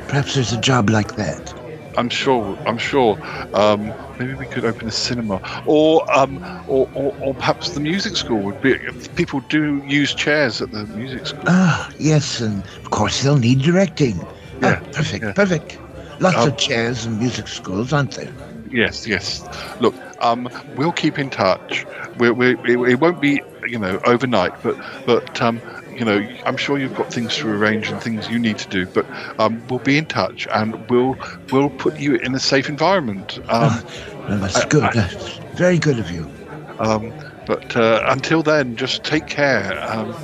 [0.08, 1.54] Perhaps there's a job like that.
[1.96, 2.58] I'm sure.
[2.66, 3.18] I'm sure.
[3.54, 3.92] Um,
[4.22, 8.42] maybe we could open a cinema, or, um, or, or, or perhaps the music school
[8.42, 8.76] would be.
[9.16, 11.44] People do use chairs at the music school.
[11.46, 14.28] Ah, yes, and of course they'll need directing.
[14.60, 15.78] Yeah, Ah, perfect, perfect.
[16.20, 18.32] Lots Um, of chairs in music schools, aren't there?
[18.70, 19.42] Yes, yes.
[19.80, 21.86] Look, um, we'll keep in touch.
[22.16, 25.62] We're, we, it, it won't be, you know, overnight, but, but, um,
[25.94, 28.86] you know, I'm sure you've got things to arrange and things you need to do.
[28.86, 29.06] But
[29.38, 31.18] um, we'll be in touch, and we'll,
[31.50, 33.38] we'll put you in a safe environment.
[33.48, 33.82] Um,
[34.28, 34.84] Well, that's I- good.
[34.84, 36.30] I- That's very good of you.
[36.78, 37.14] um,
[37.46, 39.78] but uh, until then, just take care.
[39.82, 40.16] Um,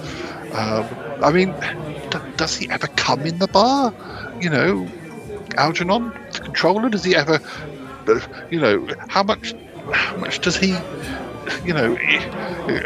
[0.52, 1.56] um, I mean,
[2.10, 3.92] d- does he ever come in the bar?
[4.38, 4.92] You know,
[5.56, 6.88] Algernon, the controller.
[6.88, 7.40] Does he ever?
[8.50, 9.54] You know, how much?
[9.92, 10.86] How much does he?
[11.64, 11.96] You know,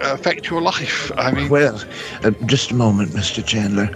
[0.03, 1.11] affect your life?
[1.17, 1.81] I mean, Well,
[2.23, 3.43] uh, just a moment, Mr.
[3.43, 3.91] Chandler.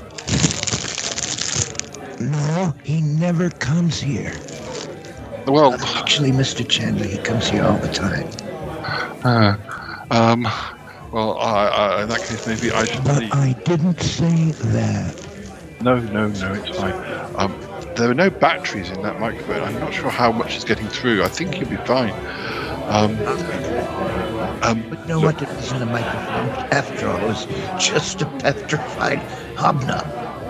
[2.21, 4.33] No, he never comes here.
[5.47, 6.67] Well, Actually, Mr.
[6.69, 8.29] Chandler, he comes here all the time.
[9.25, 9.57] uh,
[10.11, 10.43] um,
[11.13, 13.33] well, I, I, in that case, maybe I should But leave.
[13.33, 15.27] I didn't say that.
[15.81, 16.95] No, no, no, it's fine.
[17.37, 17.55] Um,
[17.97, 19.63] there are no batteries in that microphone.
[19.63, 21.23] I'm not sure how much is getting through.
[21.23, 22.13] I think you'll be fine.
[22.89, 23.17] Um,
[24.63, 25.41] um, But know what?
[25.43, 26.49] It wasn't a microphone.
[26.73, 27.47] After all, it was
[27.79, 29.19] just a petrified
[29.57, 30.05] hobnob.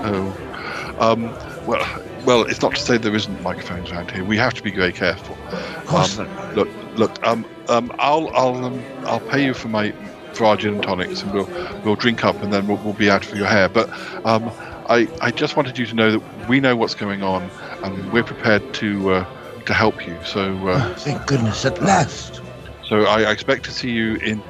[0.05, 1.23] oh, um,
[1.67, 1.85] well,
[2.27, 4.25] well, it's not to say there isn't microphones around here.
[4.25, 5.37] We have to be very careful.
[5.51, 7.27] Of course Um, look, look.
[7.27, 9.95] Um, um, I'll, I'll, um, I'll pay you for my
[10.35, 11.49] for our gin and tonics, and we'll,
[11.83, 13.71] we'll drink up, and then we'll, we'll be out for your hair.
[13.71, 13.89] But,
[14.27, 14.51] um,
[14.89, 17.51] I, I just wanted you to know that we know what's going on,
[17.83, 20.15] and we're prepared to, uh, to help you.
[20.25, 22.43] So, uh, Thank goodness, at last.
[22.85, 24.43] So I, I expect to see you in,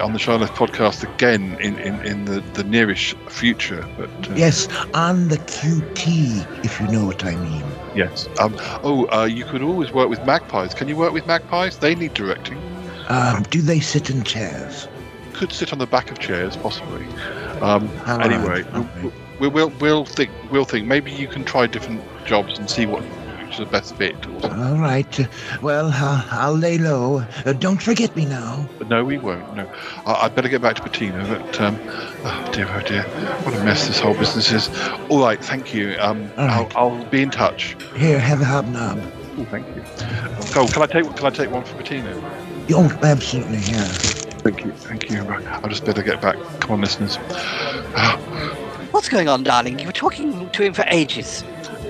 [0.00, 3.86] on the Shy Life podcast again in, in, in the, the nearish future.
[3.96, 7.64] But uh, Yes, on the QT, if you know what I mean.
[7.94, 8.28] yes.
[8.38, 10.74] Um, oh, uh, you could always work with magpies.
[10.74, 11.78] Can you work with magpies?
[11.78, 12.58] They need directing.
[13.08, 14.88] Um, do they sit in chairs?
[15.32, 17.04] Could sit on the back of chairs, possibly.
[17.60, 22.02] Um, right, anyway, we'll, we'll, we'll we'll think we'll think maybe you can try different
[22.24, 23.02] jobs and see what
[23.52, 24.16] which is the best fit.
[24.44, 25.28] All right.
[25.60, 27.22] Well, uh, I'll lay low.
[27.44, 28.66] Uh, don't forget me now.
[28.88, 29.54] No, we won't.
[29.54, 29.70] No,
[30.06, 31.22] I, I'd better get back to Bettina.
[31.28, 31.78] But um,
[32.24, 33.02] oh dear, oh dear,
[33.42, 34.70] what a mess this whole business is.
[35.10, 35.96] All right, thank you.
[36.00, 36.76] Um, All right.
[36.76, 37.76] I'll, I'll be in touch.
[37.94, 39.02] Here, have a hobnob.
[39.36, 39.82] Oh, thank you.
[40.56, 42.10] Oh, can I take can I take one for Bettina?
[42.70, 43.84] Oh, absolutely, yeah.
[44.44, 45.22] Thank you, thank you.
[45.22, 46.36] I'll just better get back.
[46.60, 47.16] Come on, listeners.
[48.92, 49.78] What's going on, darling?
[49.78, 51.44] You were talking to him for ages.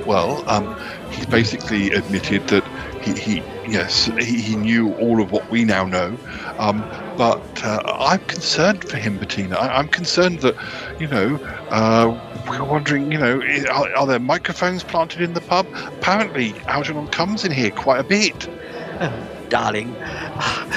[0.07, 0.76] Well, um,
[1.11, 2.64] he basically admitted that
[3.03, 6.16] he, he yes, he, he knew all of what we now know.
[6.59, 6.80] Um,
[7.16, 9.57] but uh, I'm concerned for him, Bettina.
[9.57, 10.57] I, I'm concerned that,
[10.98, 11.36] you know,
[11.70, 13.40] uh, we're wondering, you know,
[13.70, 15.66] are, are there microphones planted in the pub?
[15.72, 18.48] Apparently, Algernon comes in here quite a bit.
[19.48, 19.88] Darling,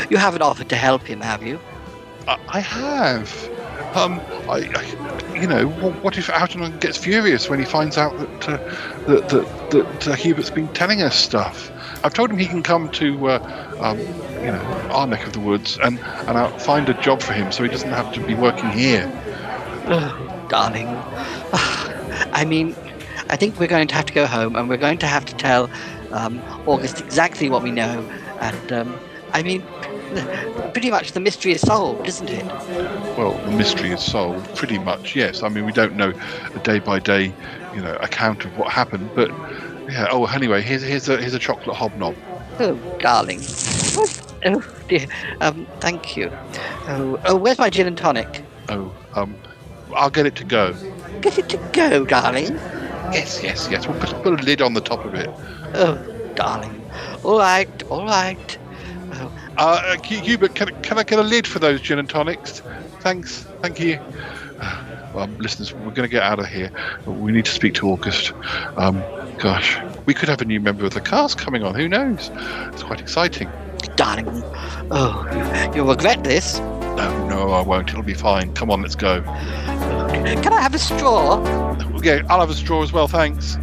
[0.09, 1.59] you haven't offered to help him, have you?
[2.27, 3.54] I, I have.
[3.95, 4.19] Um,
[4.49, 8.57] I, I, you know, what, if Algernon gets furious when he finds out that uh,
[9.07, 11.71] that that, that uh, Hubert's been telling us stuff?
[12.03, 13.97] I've told him he can come to, uh, um,
[14.43, 17.51] you know, our neck of the woods and and I'll find a job for him
[17.51, 19.09] so he doesn't have to be working here.
[19.87, 20.87] Oh, darling.
[22.33, 22.75] I mean,
[23.29, 25.35] I think we're going to have to go home and we're going to have to
[25.35, 25.69] tell
[26.11, 28.07] um, August exactly what we know.
[28.41, 28.99] And um,
[29.33, 29.63] I mean,
[30.73, 32.45] pretty much the mystery is solved, isn't it?
[33.17, 35.15] Well, the mystery is solved, pretty much.
[35.15, 36.13] Yes, I mean we don't know
[36.53, 37.33] a day by day,
[37.73, 39.29] you know, account of what happened, but
[39.89, 40.07] yeah.
[40.09, 42.15] Oh, anyway, here's here's a here's a chocolate hobnob.
[42.59, 43.41] Oh, darling.
[44.45, 45.07] Oh dear.
[45.41, 46.31] Um, thank you.
[46.87, 48.43] Oh, oh, where's my gin and tonic?
[48.69, 49.35] Oh, um,
[49.93, 50.73] I'll get it to go.
[51.21, 52.55] Get it to go, darling.
[53.11, 53.87] Yes, yes, yes.
[53.87, 55.29] We'll put, put a lid on the top of it.
[55.73, 55.95] Oh,
[56.35, 56.81] darling.
[57.23, 58.57] All right, all right.
[59.57, 62.61] Uh, Hubert, can, can I get a lid for those gin and tonics?
[62.99, 63.99] Thanks, thank you.
[65.15, 66.69] Well, listeners, we're going to get out of here.
[67.05, 68.33] We need to speak to August.
[68.75, 69.01] Um,
[69.37, 71.73] gosh, we could have a new member of the cast coming on.
[71.73, 72.31] Who knows?
[72.73, 73.49] It's quite exciting.
[73.95, 74.27] Darling,
[74.91, 76.59] oh, you'll regret this.
[76.59, 77.89] No, no, I won't.
[77.91, 78.53] It'll be fine.
[78.55, 79.21] Come on, let's go.
[79.21, 81.41] Can I have a straw?
[82.03, 83.57] Yeah, I'll have a straw as well, thanks.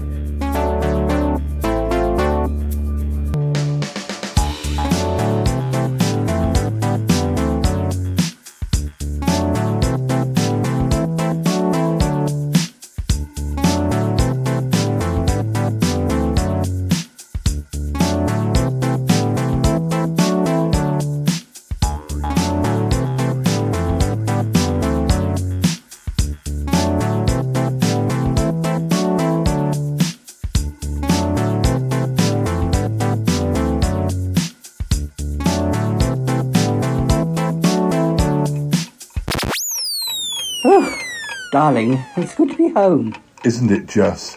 [41.63, 43.15] Darling, it's good to be home.
[43.45, 44.37] Isn't it just?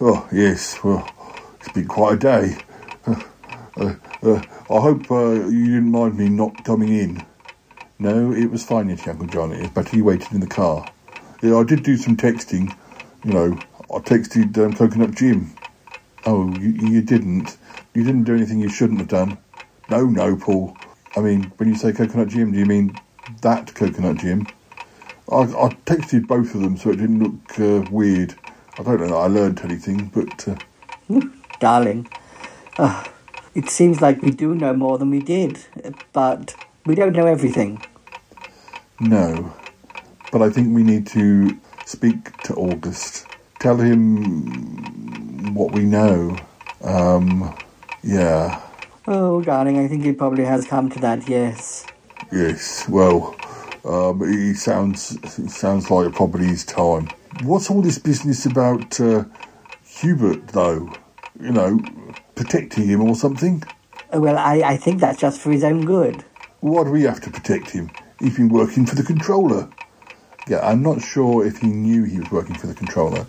[0.00, 1.08] Oh, yes, well,
[1.60, 2.56] it's been quite a day.
[3.06, 7.24] Uh, uh, I hope uh, you didn't mind me not coming in.
[8.00, 9.52] No, it was fine, yes, Uncle John.
[9.52, 10.90] It was better you waited in the car.
[11.40, 12.76] Yeah, I did do some texting.
[13.24, 15.52] You know, I texted um, Coconut Jim.
[16.26, 17.58] Oh, you, you didn't?
[17.94, 19.38] You didn't do anything you shouldn't have done?
[19.88, 20.76] No, no, Paul.
[21.16, 22.98] I mean, when you say Coconut Jim, do you mean
[23.42, 24.48] that Coconut Jim?
[25.30, 28.34] I, I texted both of them so it didn't look uh, weird.
[28.78, 30.48] I don't know that I learned anything, but.
[30.48, 30.56] Uh...
[31.60, 32.08] Darling,
[32.78, 33.04] uh,
[33.54, 35.58] it seems like we do know more than we did,
[36.12, 36.54] but
[36.86, 37.82] we don't know everything.
[38.98, 39.52] No,
[40.32, 43.26] but I think we need to speak to August.
[43.58, 46.38] Tell him what we know.
[46.82, 47.54] Um,
[48.02, 48.60] yeah.
[49.06, 51.86] Oh, darling, I think it probably has come to that, yes.
[52.32, 53.36] Yes, well,
[53.84, 57.10] um, he sounds he sounds like probably his time.
[57.38, 59.24] What's all this business about uh,
[59.84, 60.98] Hubert, though?
[61.40, 63.64] You know, protecting him or something?
[64.12, 66.24] Well, I, I think that's just for his own good.
[66.60, 67.92] Why do we have to protect him?
[68.18, 69.70] He's been working for the controller.
[70.48, 73.26] Yeah, I'm not sure if he knew he was working for the controller.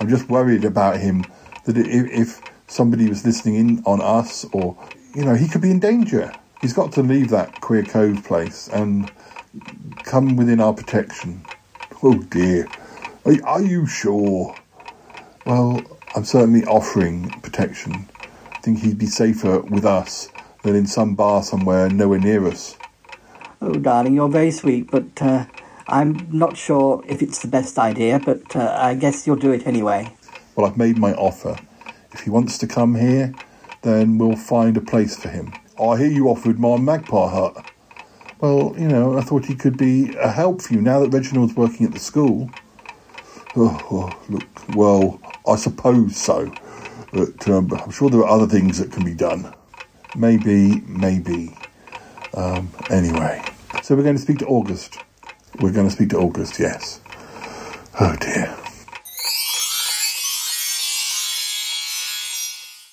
[0.00, 1.30] I'm just worried about him
[1.64, 4.76] that if, if somebody was listening in on us or,
[5.14, 6.36] you know, he could be in danger.
[6.60, 9.10] He's got to leave that Queer Cove place and
[10.04, 11.44] come within our protection.
[12.02, 12.68] Oh dear.
[13.24, 14.54] Are, are you sure?
[15.46, 15.82] Well,
[16.14, 18.08] I'm certainly offering protection.
[18.52, 20.28] I think he'd be safer with us
[20.62, 22.76] than in some bar somewhere nowhere near us.
[23.60, 25.46] Oh, darling, you're very sweet, but uh,
[25.86, 29.66] I'm not sure if it's the best idea, but uh, I guess you'll do it
[29.66, 30.14] anyway.
[30.56, 31.56] Well, I've made my offer.
[32.12, 33.34] If he wants to come here,
[33.82, 35.52] then we'll find a place for him.
[35.80, 37.70] I hear you offered my magpie hut.
[38.44, 41.54] Well, you know, I thought he could be a help for you now that Reginald's
[41.56, 42.50] working at the school.
[43.56, 45.18] Oh, oh look, well,
[45.48, 46.52] I suppose so.
[47.10, 49.54] But um, I'm sure there are other things that can be done.
[50.14, 51.56] Maybe, maybe.
[52.34, 53.42] Um, anyway,
[53.82, 54.98] so we're going to speak to August.
[55.60, 57.00] We're going to speak to August, yes.
[57.98, 58.54] Oh dear.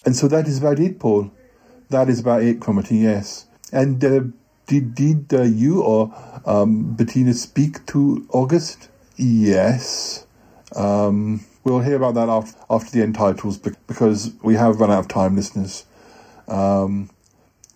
[0.06, 1.30] And so that is about it, Paul.
[1.90, 3.48] That is about it, Cromarty, yes.
[3.74, 4.22] And uh,
[4.72, 6.14] did did uh, you or
[6.46, 8.88] um, Bettina speak to August?
[9.18, 10.26] Yes.
[10.74, 15.00] Um, we'll hear about that after, after the end titles because we have run out
[15.00, 15.86] of time, listeners.
[16.48, 17.10] Um,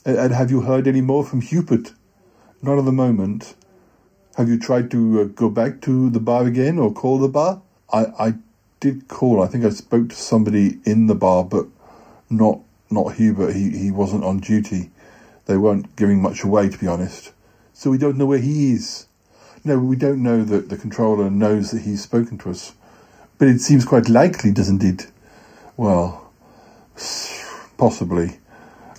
[0.06, 1.92] and have you heard any more from Hubert?
[2.62, 3.56] Not at the moment.
[4.38, 7.62] Have you tried to uh, go back to the bar again or call the bar?
[7.92, 8.34] I, I
[8.80, 9.44] did call.
[9.44, 11.68] I think I spoke to somebody in the bar, but
[12.30, 13.54] not not Hubert.
[13.54, 14.92] He he wasn't on duty.
[15.46, 17.32] They weren't giving much away, to be honest.
[17.74, 19.08] So we don't know where he is.
[19.64, 22.74] No, we don't know that the controller knows that he's spoken to us.
[23.38, 25.08] But it seems quite likely, doesn't it?
[25.78, 26.32] Well,
[27.78, 28.38] possibly.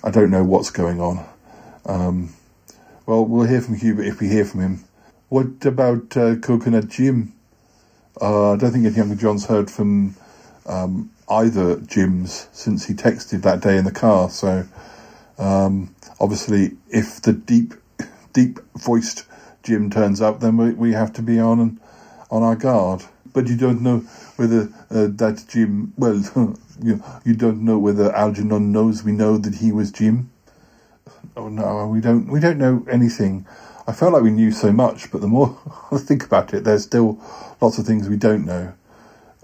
[0.03, 1.25] I don't know what's going on.
[1.85, 2.33] Um,
[3.05, 4.83] well, we'll hear from Hubert if we hear from him.
[5.29, 7.33] What about uh, Coconut Jim?
[8.21, 10.15] Uh, I don't think any Younger John's heard from
[10.65, 14.29] um, either Jims since he texted that day in the car.
[14.29, 14.65] So,
[15.37, 17.73] um, obviously, if the deep,
[18.33, 19.25] deep voiced
[19.63, 21.79] Jim turns up, then we, we have to be on
[22.29, 23.03] on our guard.
[23.33, 23.99] But you don't know
[24.37, 25.93] whether uh, that Jim.
[25.97, 26.23] Well,
[26.81, 30.31] you you don't know whether Algernon knows we know that he was Jim.
[31.35, 32.27] Oh no, we don't.
[32.27, 33.45] We don't know anything.
[33.87, 35.57] I felt like we knew so much, but the more
[35.91, 37.19] I think about it, there's still
[37.61, 38.73] lots of things we don't know.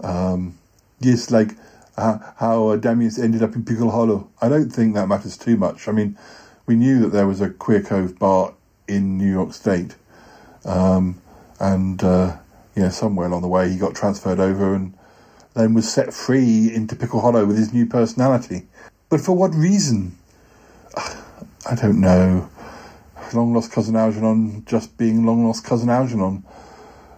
[0.00, 0.58] Um,
[1.00, 1.52] yes, like
[1.96, 4.30] uh, how uh, ended up in Pickle Hollow.
[4.40, 5.88] I don't think that matters too much.
[5.88, 6.18] I mean,
[6.66, 8.54] we knew that there was a Queer Cove bar
[8.88, 9.96] in New York State,
[10.64, 11.20] um,
[11.60, 12.36] and uh,
[12.74, 14.94] yeah, somewhere along the way he got transferred over and
[15.54, 18.66] then was set free into Pickle Hollow with his new personality.
[19.08, 20.18] But for what reason?
[21.66, 22.50] I don't know
[23.34, 26.44] long lost cousin Algernon just being long lost cousin Algernon.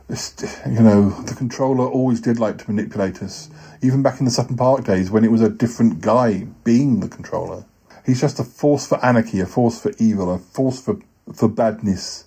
[0.08, 0.34] It's,
[0.64, 3.50] you know, the controller always did like to manipulate us,
[3.82, 7.08] even back in the Sutton Park days when it was a different guy being the
[7.08, 7.64] controller.
[8.04, 11.00] He's just a force for anarchy, a force for evil, a force for
[11.34, 12.26] for badness.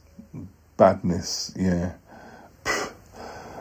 [0.77, 1.93] Badness, yeah.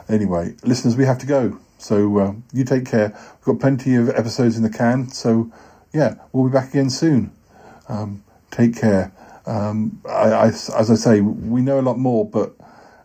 [0.08, 1.58] Anyway, listeners, we have to go.
[1.76, 3.10] So uh, you take care.
[3.10, 5.10] We've got plenty of episodes in the can.
[5.10, 5.52] So
[5.92, 7.30] yeah, we'll be back again soon.
[7.88, 9.12] Um, take care.
[9.46, 12.54] Um, I, I, as I say, we know a lot more, but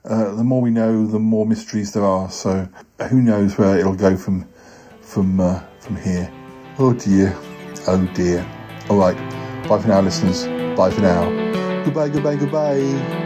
[0.06, 2.30] uh, the more we know, the more mysteries there are.
[2.30, 2.68] So
[3.10, 4.48] who knows where it'll go from
[5.02, 6.32] from uh, from here?
[6.80, 7.36] Oh dear,
[7.88, 8.46] oh dear.
[8.90, 9.18] All right,
[9.68, 10.46] bye for now, listeners.
[10.78, 11.30] Bye for now.
[11.84, 13.23] Goodbye, goodbye, goodbye.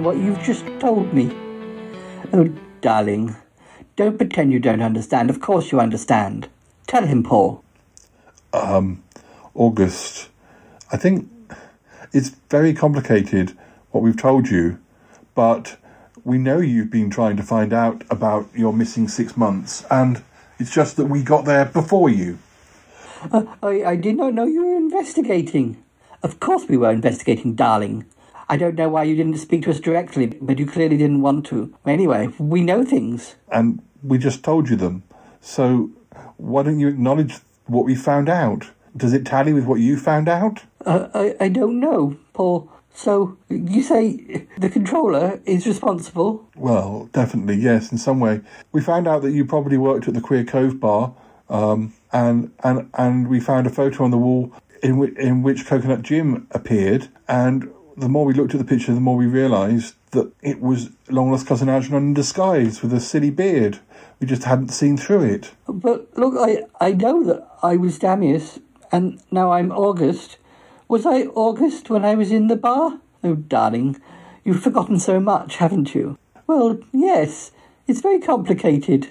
[0.00, 1.30] Understand what you've just told me.
[2.32, 2.48] Oh,
[2.80, 3.36] darling,
[3.96, 5.30] don't pretend you don't understand.
[5.30, 6.48] Of course you understand.
[6.86, 7.62] Tell him, Paul.
[8.52, 9.02] Um,
[9.54, 10.28] August,
[10.92, 11.28] I think
[12.12, 13.56] it's very complicated
[13.90, 14.78] what we've told you,
[15.34, 15.76] but
[16.24, 20.22] we know you've been trying to find out about your missing six months, and
[20.58, 22.38] it's just that we got there before you.
[23.30, 25.82] Uh, I, I did not know you were investigating.
[26.22, 28.06] Of course we were investigating, darling.
[28.50, 31.46] I don't know why you didn't speak to us directly, but you clearly didn't want
[31.46, 31.72] to.
[31.86, 33.36] Anyway, we know things.
[33.48, 35.04] And we just told you them.
[35.40, 35.90] So
[36.36, 38.70] why don't you acknowledge what we found out?
[38.96, 40.64] Does it tally with what you found out?
[40.84, 42.68] Uh, I, I don't know, Paul.
[42.92, 46.44] So you say the controller is responsible?
[46.56, 48.40] Well, definitely, yes, in some way.
[48.72, 51.14] We found out that you probably worked at the Queer Cove bar,
[51.48, 55.66] um, and and and we found a photo on the wall in, w- in which
[55.66, 57.70] Coconut Jim appeared, and
[58.00, 61.30] the more we looked at the picture, the more we realised that it was long
[61.30, 63.78] lost cousin Algernon in disguise with a silly beard.
[64.18, 65.52] We just hadn't seen through it.
[65.68, 68.58] But look, I, I know that I was Dameus,
[68.90, 70.38] and now I'm August.
[70.88, 72.98] Was I August when I was in the bar?
[73.22, 74.00] Oh, darling,
[74.44, 76.18] you've forgotten so much, haven't you?
[76.46, 77.52] Well, yes,
[77.86, 79.10] it's very complicated.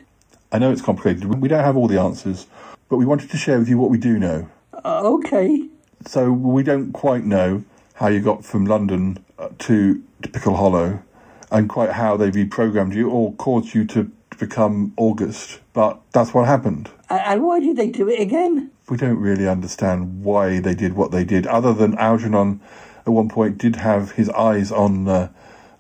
[0.52, 1.26] I know it's complicated.
[1.26, 2.48] We don't have all the answers,
[2.90, 4.50] but we wanted to share with you what we do know.
[4.74, 5.68] Uh, okay.
[6.06, 7.64] So we don't quite know
[8.00, 11.04] how you got from London uh, to, to Pickle Hollow
[11.52, 16.45] and quite how they reprogrammed you or caused you to become August, but that's what
[16.45, 16.89] happened.
[17.10, 18.72] And why did they do it again?
[18.89, 22.62] We don't really understand why they did what they did, other than Algernon
[23.06, 25.30] at one point did have his eyes on uh,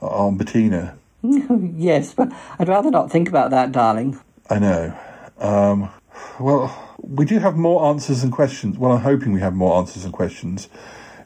[0.01, 0.97] on Bettina.
[1.23, 4.19] yes, but I'd rather not think about that, darling.
[4.49, 4.99] I know.
[5.37, 5.89] Um,
[6.37, 8.77] well, we do have more answers and questions.
[8.77, 10.67] Well, I'm hoping we have more answers and questions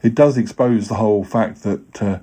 [0.03, 2.19] it does expose the whole fact that uh,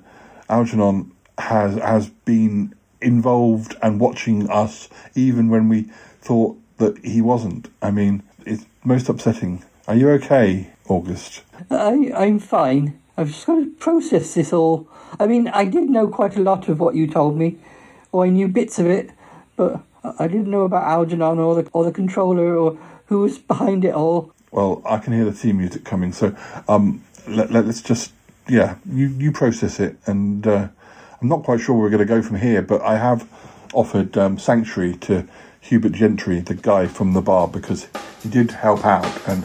[0.47, 5.83] Algernon has has been involved and watching us even when we
[6.21, 7.69] thought that he wasn't.
[7.81, 9.63] I mean, it's most upsetting.
[9.87, 11.41] Are you okay, August?
[11.69, 12.99] I, I'm fine.
[13.17, 14.87] I've just got to process this all.
[15.19, 17.57] I mean, I did know quite a lot of what you told me,
[18.11, 19.11] or I knew bits of it,
[19.55, 22.77] but I didn't know about Algernon or the or the controller or
[23.07, 24.33] who was behind it all.
[24.51, 26.35] Well, I can hear the theme music coming, so
[26.67, 28.11] um, let, let, us just,
[28.47, 29.97] yeah, you, you process it.
[30.05, 30.67] And uh,
[31.21, 33.27] I'm not quite sure where we're going to go from here, but I have
[33.73, 35.27] offered um, sanctuary to
[35.61, 37.87] Hubert Gentry, the guy from the bar, because
[38.21, 39.43] he did help out and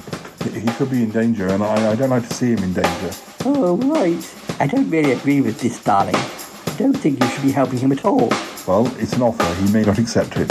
[0.52, 3.10] he could be in danger, and I, I don't like to see him in danger.
[3.44, 4.34] Oh, right.
[4.60, 6.14] I don't really agree with this, darling.
[6.14, 8.28] I don't think you should be helping him at all.
[8.66, 9.62] Well, it's an offer.
[9.62, 10.50] He may not accept it.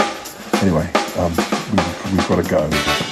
[0.62, 1.34] Anyway, um,
[1.72, 3.05] we, we've got to go.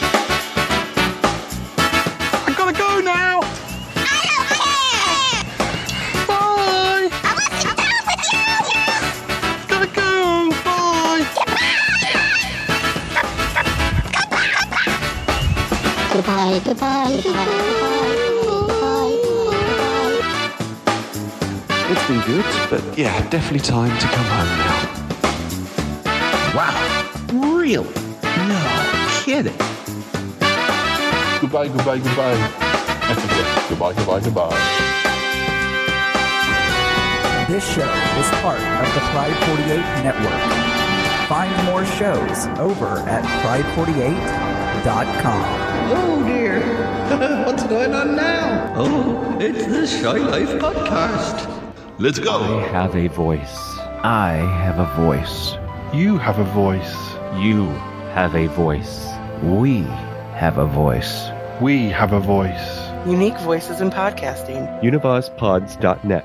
[16.15, 17.49] Goodbye, goodbye, goodbye,
[18.47, 19.19] goodbye,
[21.91, 24.81] It's been good, but yeah, definitely time to come home now.
[26.55, 26.71] Wow.
[27.59, 27.91] Really?
[28.47, 28.61] No
[29.25, 29.59] kidding.
[31.41, 32.39] Goodbye, goodbye, goodbye.
[33.69, 34.57] goodbye, goodbye, goodbye.
[37.49, 37.91] This show
[38.21, 40.43] is part of the Pride 48 network.
[41.29, 45.74] Find more shows over at pride48.com.
[45.87, 46.61] Oh dear.
[47.47, 48.73] What's going on now?
[48.77, 51.51] Oh, it's the Shy Life podcast.
[51.99, 52.59] Let's go.
[52.61, 53.57] I have a voice.
[54.03, 54.33] I
[54.65, 55.55] have a voice.
[55.95, 56.95] You have a voice.
[57.39, 57.67] You
[58.15, 59.07] have a voice.
[59.43, 59.83] We
[60.35, 61.29] have a voice.
[61.61, 62.81] We have a voice.
[63.07, 64.83] Unique voices in podcasting.
[64.83, 66.25] UnivazPods.net.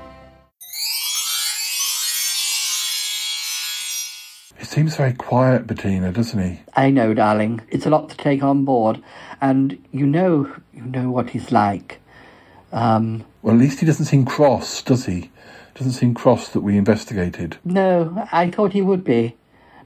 [4.80, 6.60] seems very quiet, Bettina, doesn't he?
[6.74, 7.60] I know, darling.
[7.68, 9.02] It's a lot to take on board,
[9.38, 12.00] and you know, you know what he's like.
[12.72, 15.30] Um, Well, at least he doesn't seem cross, does he?
[15.74, 17.58] Doesn't seem cross that we investigated.
[17.62, 19.36] no, I thought he would be,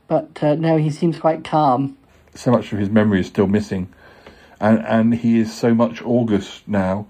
[0.06, 1.98] but uh, no, he seems quite calm.
[2.36, 3.92] So much of his memory is still missing,
[4.60, 7.08] and and he is so much August now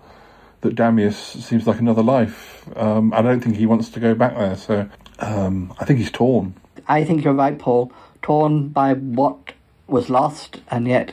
[0.63, 2.67] that Dameus seems like another life.
[2.77, 6.11] Um, I don't think he wants to go back there, so um, I think he's
[6.11, 6.55] torn.
[6.89, 7.93] I think you're right, Paul.
[8.23, 9.53] Torn by what
[9.87, 11.13] was lost, and yet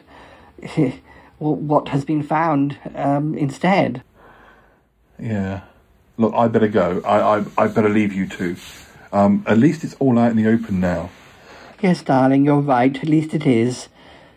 [1.39, 4.03] what has been found um, instead.
[5.19, 5.61] Yeah.
[6.17, 7.01] Look, I better go.
[7.05, 8.55] I I, I better leave you two.
[9.11, 11.09] Um, at least it's all out in the open now.
[11.82, 12.95] Yes, darling, you're right.
[12.95, 13.89] At least it is.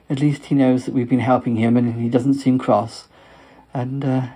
[0.09, 3.07] At least he knows that we've been helping him, and he doesn't seem cross.
[3.73, 4.29] And uh,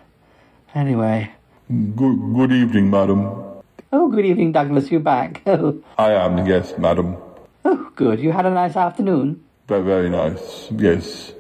[0.75, 1.33] anyway.
[1.69, 3.48] Good good evening, madam.
[3.91, 4.91] Oh, good evening, Douglas.
[4.91, 5.43] You're back.
[5.47, 7.17] Oh, I am, yes, madam.
[7.65, 8.21] oh, good.
[8.21, 9.43] You had a nice afternoon.
[9.67, 10.69] Very, very nice.
[10.71, 11.33] Yes.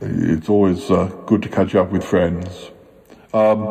[0.00, 2.70] It's always uh, good to catch up with friends.
[3.34, 3.64] Um,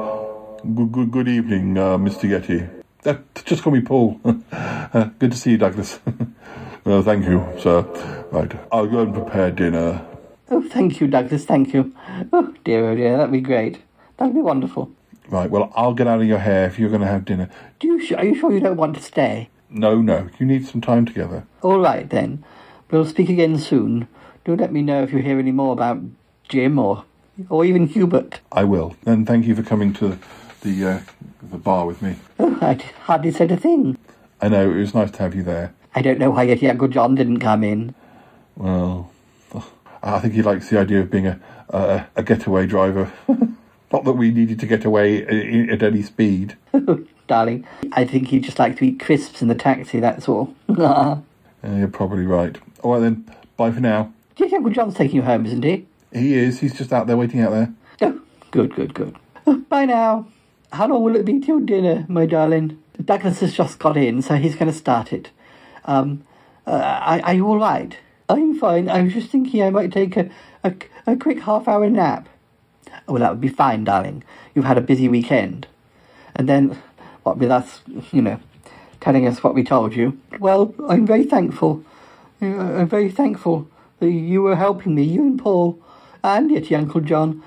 [0.75, 2.29] good, good, good evening, uh, Mr.
[2.29, 2.69] Yeti.
[3.03, 4.19] Uh, just call me Paul.
[4.51, 5.99] uh, good to see you, Douglas.
[6.85, 7.81] well, thank you, sir.
[8.31, 10.05] Right, I'll go and prepare dinner.
[10.51, 11.45] Oh, thank you, Douglas.
[11.45, 11.95] Thank you.
[12.31, 13.17] Oh, dear, oh, dear.
[13.17, 13.81] That'd be great.
[14.17, 14.91] That'd be wonderful.
[15.29, 17.49] Right, well, I'll get out of your hair if you're going to have dinner.
[17.79, 19.49] Do you, are you sure you don't want to stay?
[19.69, 21.45] No, no, you need some time together.
[21.61, 22.43] All right, then.
[22.91, 24.07] We'll speak again soon.
[24.45, 26.01] Do let me know if you hear any more about
[26.47, 27.05] Jim or
[27.49, 28.41] or even Hubert.
[28.51, 28.95] I will.
[29.05, 30.19] And thank you for coming to
[30.61, 30.99] the uh,
[31.41, 32.17] the bar with me.
[32.37, 33.97] Oh, I hardly said a thing.
[34.41, 35.73] I know, it was nice to have you there.
[35.95, 37.95] I don't know why yet Uncle John didn't come in.
[38.55, 39.11] Well,
[40.03, 43.11] I think he likes the idea of being a, a, a getaway driver.
[43.93, 46.57] Not that we needed to get away i- at any speed.
[47.27, 50.53] Darling, I think he'd just like to eat crisps in the taxi, that's all.
[51.65, 52.57] Uh, you're probably right.
[52.81, 53.23] All right then,
[53.55, 54.11] bye for now.
[54.35, 55.85] Do you think Uncle John's taking you home, isn't he?
[56.11, 56.59] He is.
[56.59, 57.73] He's just out there waiting out there.
[58.01, 58.19] Oh,
[58.51, 59.15] good, good, good.
[59.69, 60.27] Bye now.
[60.73, 62.83] How long will it be till dinner, my darling?
[63.05, 65.29] Douglas has just got in, so he's going to start it.
[65.85, 66.25] Um,
[66.67, 67.97] uh, are, are you all right?
[68.27, 68.89] I'm fine.
[68.89, 70.29] I was just thinking I might take a,
[70.65, 70.73] a,
[71.07, 72.27] a quick half hour nap.
[73.07, 74.23] Well, that would be fine, darling.
[74.55, 75.67] You've had a busy weekend.
[76.35, 76.81] And then,
[77.23, 77.81] what with us,
[78.11, 78.39] you know,
[79.01, 80.17] telling us what we told you.
[80.39, 81.83] Well, I'm very thankful.
[82.41, 83.67] I'm very thankful
[83.99, 85.79] that you were helping me, you and Paul,
[86.23, 87.43] and yet Uncle John.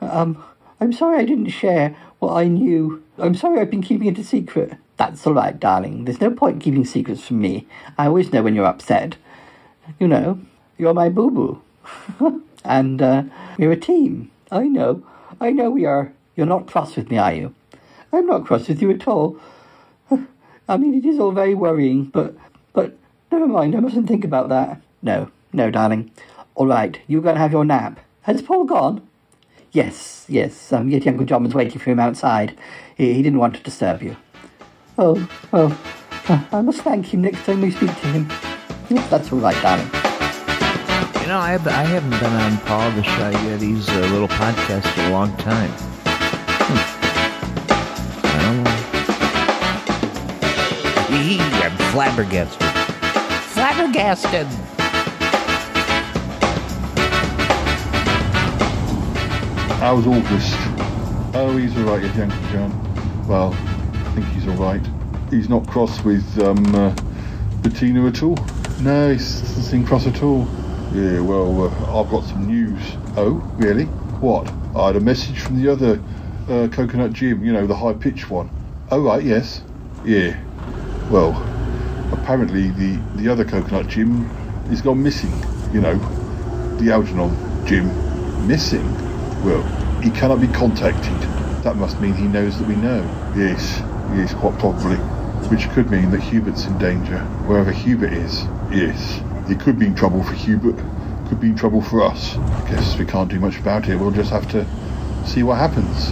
[0.00, 0.42] Um,
[0.80, 3.02] I'm sorry I didn't share what I knew.
[3.18, 4.76] I'm sorry I've been keeping it a secret.
[4.96, 6.04] That's all right, darling.
[6.04, 7.66] There's no point keeping secrets from me.
[7.98, 9.16] I always know when you're upset.
[9.98, 10.40] You know,
[10.78, 12.42] you're my boo boo.
[12.64, 13.22] and uh,
[13.58, 14.29] we're a team.
[14.50, 15.02] I know.
[15.40, 16.12] I know we are.
[16.36, 17.54] You're not cross with me, are you?
[18.12, 19.38] I'm not cross with you at all.
[20.68, 22.34] I mean, it is all very worrying, but
[22.72, 22.96] but
[23.30, 23.76] never mind.
[23.76, 24.80] I mustn't think about that.
[25.02, 26.10] No, no, darling.
[26.54, 28.00] All right, you go and have your nap.
[28.22, 29.06] Has Paul gone?
[29.72, 30.72] Yes, yes.
[30.72, 32.58] Um, yet Uncle John was waiting for him outside.
[32.96, 34.16] He, he didn't want to disturb you.
[34.98, 35.74] Oh, uh,
[36.52, 38.28] I must thank him next time we speak to him.
[39.08, 39.99] That's all right, darling.
[41.30, 44.98] You know, I, have, I haven't been on Paul the Shy Yeti's uh, little podcast
[44.98, 45.70] in a long time.
[46.58, 46.76] Hmm.
[48.26, 48.74] I don't know.
[51.62, 52.66] I'm flabbergasted.
[53.52, 54.48] Flabbergasted.
[59.78, 60.56] How's August?
[61.36, 62.72] Oh, he's all right, is Uncle John.
[63.28, 64.84] Well, I think he's all right.
[65.30, 66.92] He's not cross with um, uh,
[67.62, 68.36] Bettina at all.
[68.80, 70.48] No, he doesn't seem cross at all.
[70.92, 72.82] Yeah, well, uh, I've got some news.
[73.16, 73.84] Oh, really?
[74.20, 74.52] What?
[74.74, 76.02] I had a message from the other
[76.48, 78.50] uh, Coconut Jim, you know, the high pitched one.
[78.90, 79.62] Oh, right, yes.
[80.04, 80.36] Yeah.
[81.08, 81.30] Well,
[82.12, 84.28] apparently the, the other Coconut Jim
[84.72, 85.32] is gone missing.
[85.72, 85.96] You know,
[86.78, 87.36] the Algernon
[87.66, 87.86] Jim
[88.48, 88.84] missing.
[89.44, 89.62] Well,
[90.00, 91.16] he cannot be contacted.
[91.62, 93.02] That must mean he knows that we know.
[93.36, 93.78] Yes,
[94.16, 94.96] yes, quite probably.
[95.50, 97.18] Which could mean that Hubert's in danger.
[97.46, 98.42] Wherever Hubert is,
[98.72, 99.19] yes.
[99.50, 100.76] It could be in trouble for Hubert,
[101.28, 102.36] could be in trouble for us.
[102.36, 103.96] I guess we can't do much about it.
[103.96, 104.64] We'll just have to
[105.26, 106.10] see what happens.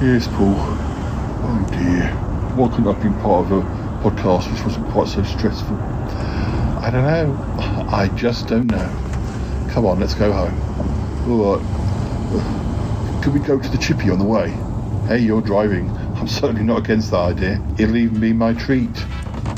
[0.00, 0.54] Yes, Paul.
[0.56, 2.10] Oh dear.
[2.54, 3.62] Why couldn't I have been part of a
[4.02, 5.76] podcast which wasn't quite so stressful?
[5.76, 7.88] I don't know.
[7.90, 9.68] I just don't know.
[9.72, 10.54] Come on, let's go home.
[11.28, 13.22] All right.
[13.24, 14.50] Could we go to the chippy on the way?
[15.08, 15.90] Hey, you're driving.
[16.14, 17.60] I'm certainly not against that idea.
[17.78, 19.04] It'll even be my treat.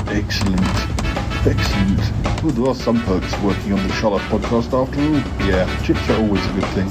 [0.07, 0.96] Excellent.
[1.45, 1.99] Excellent.
[2.43, 5.21] Well, there are some perks working on the Shy Life podcast after all.
[5.47, 6.89] Yeah, chips are always a good thing.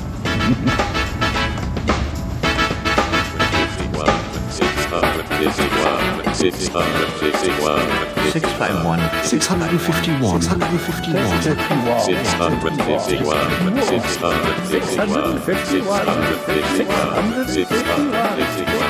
[6.36, 8.30] Six hundred fifty-one.
[8.30, 9.00] Six five one.
[9.24, 10.42] Six hundred and fifty-one.
[10.42, 11.42] Six hundred and fifty-one.
[11.42, 13.00] Six hundred fifty-one.
[13.00, 16.06] Six hundred fifty-one.
[16.06, 17.48] Six hundred fifty-one.
[17.48, 18.86] Six hundred fifty-one.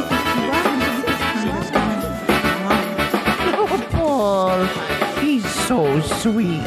[0.00, 0.17] Oh,
[6.18, 6.64] sweet.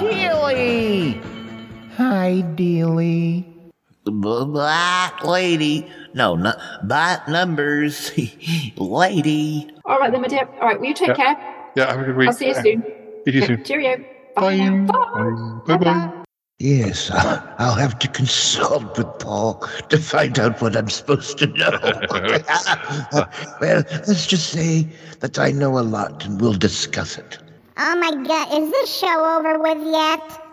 [0.00, 1.20] Dealy.
[1.96, 3.44] Hi, Dealy.
[4.04, 5.86] Black lady.
[6.14, 8.12] No, not bot numbers.
[8.76, 9.70] lady.
[9.84, 10.48] All right then, my dear.
[10.60, 11.14] All right, will you take Yeah.
[11.14, 11.54] care?
[11.76, 12.28] Yeah, have a good week.
[12.28, 12.82] I'll see you soon.
[13.24, 13.64] See you soon.
[13.64, 14.04] Cheerio.
[14.36, 14.56] Bye.
[14.56, 14.86] now.
[14.86, 15.76] Bye.
[15.76, 16.20] Bye bye.
[16.58, 19.54] Yes, I'll, I'll have to consult with Paul
[19.88, 21.78] to find out what I'm supposed to know.
[23.60, 24.86] well, let's just say
[25.20, 27.38] that I know a lot and we'll discuss it.
[27.76, 30.43] Oh my god, is this show over with yet?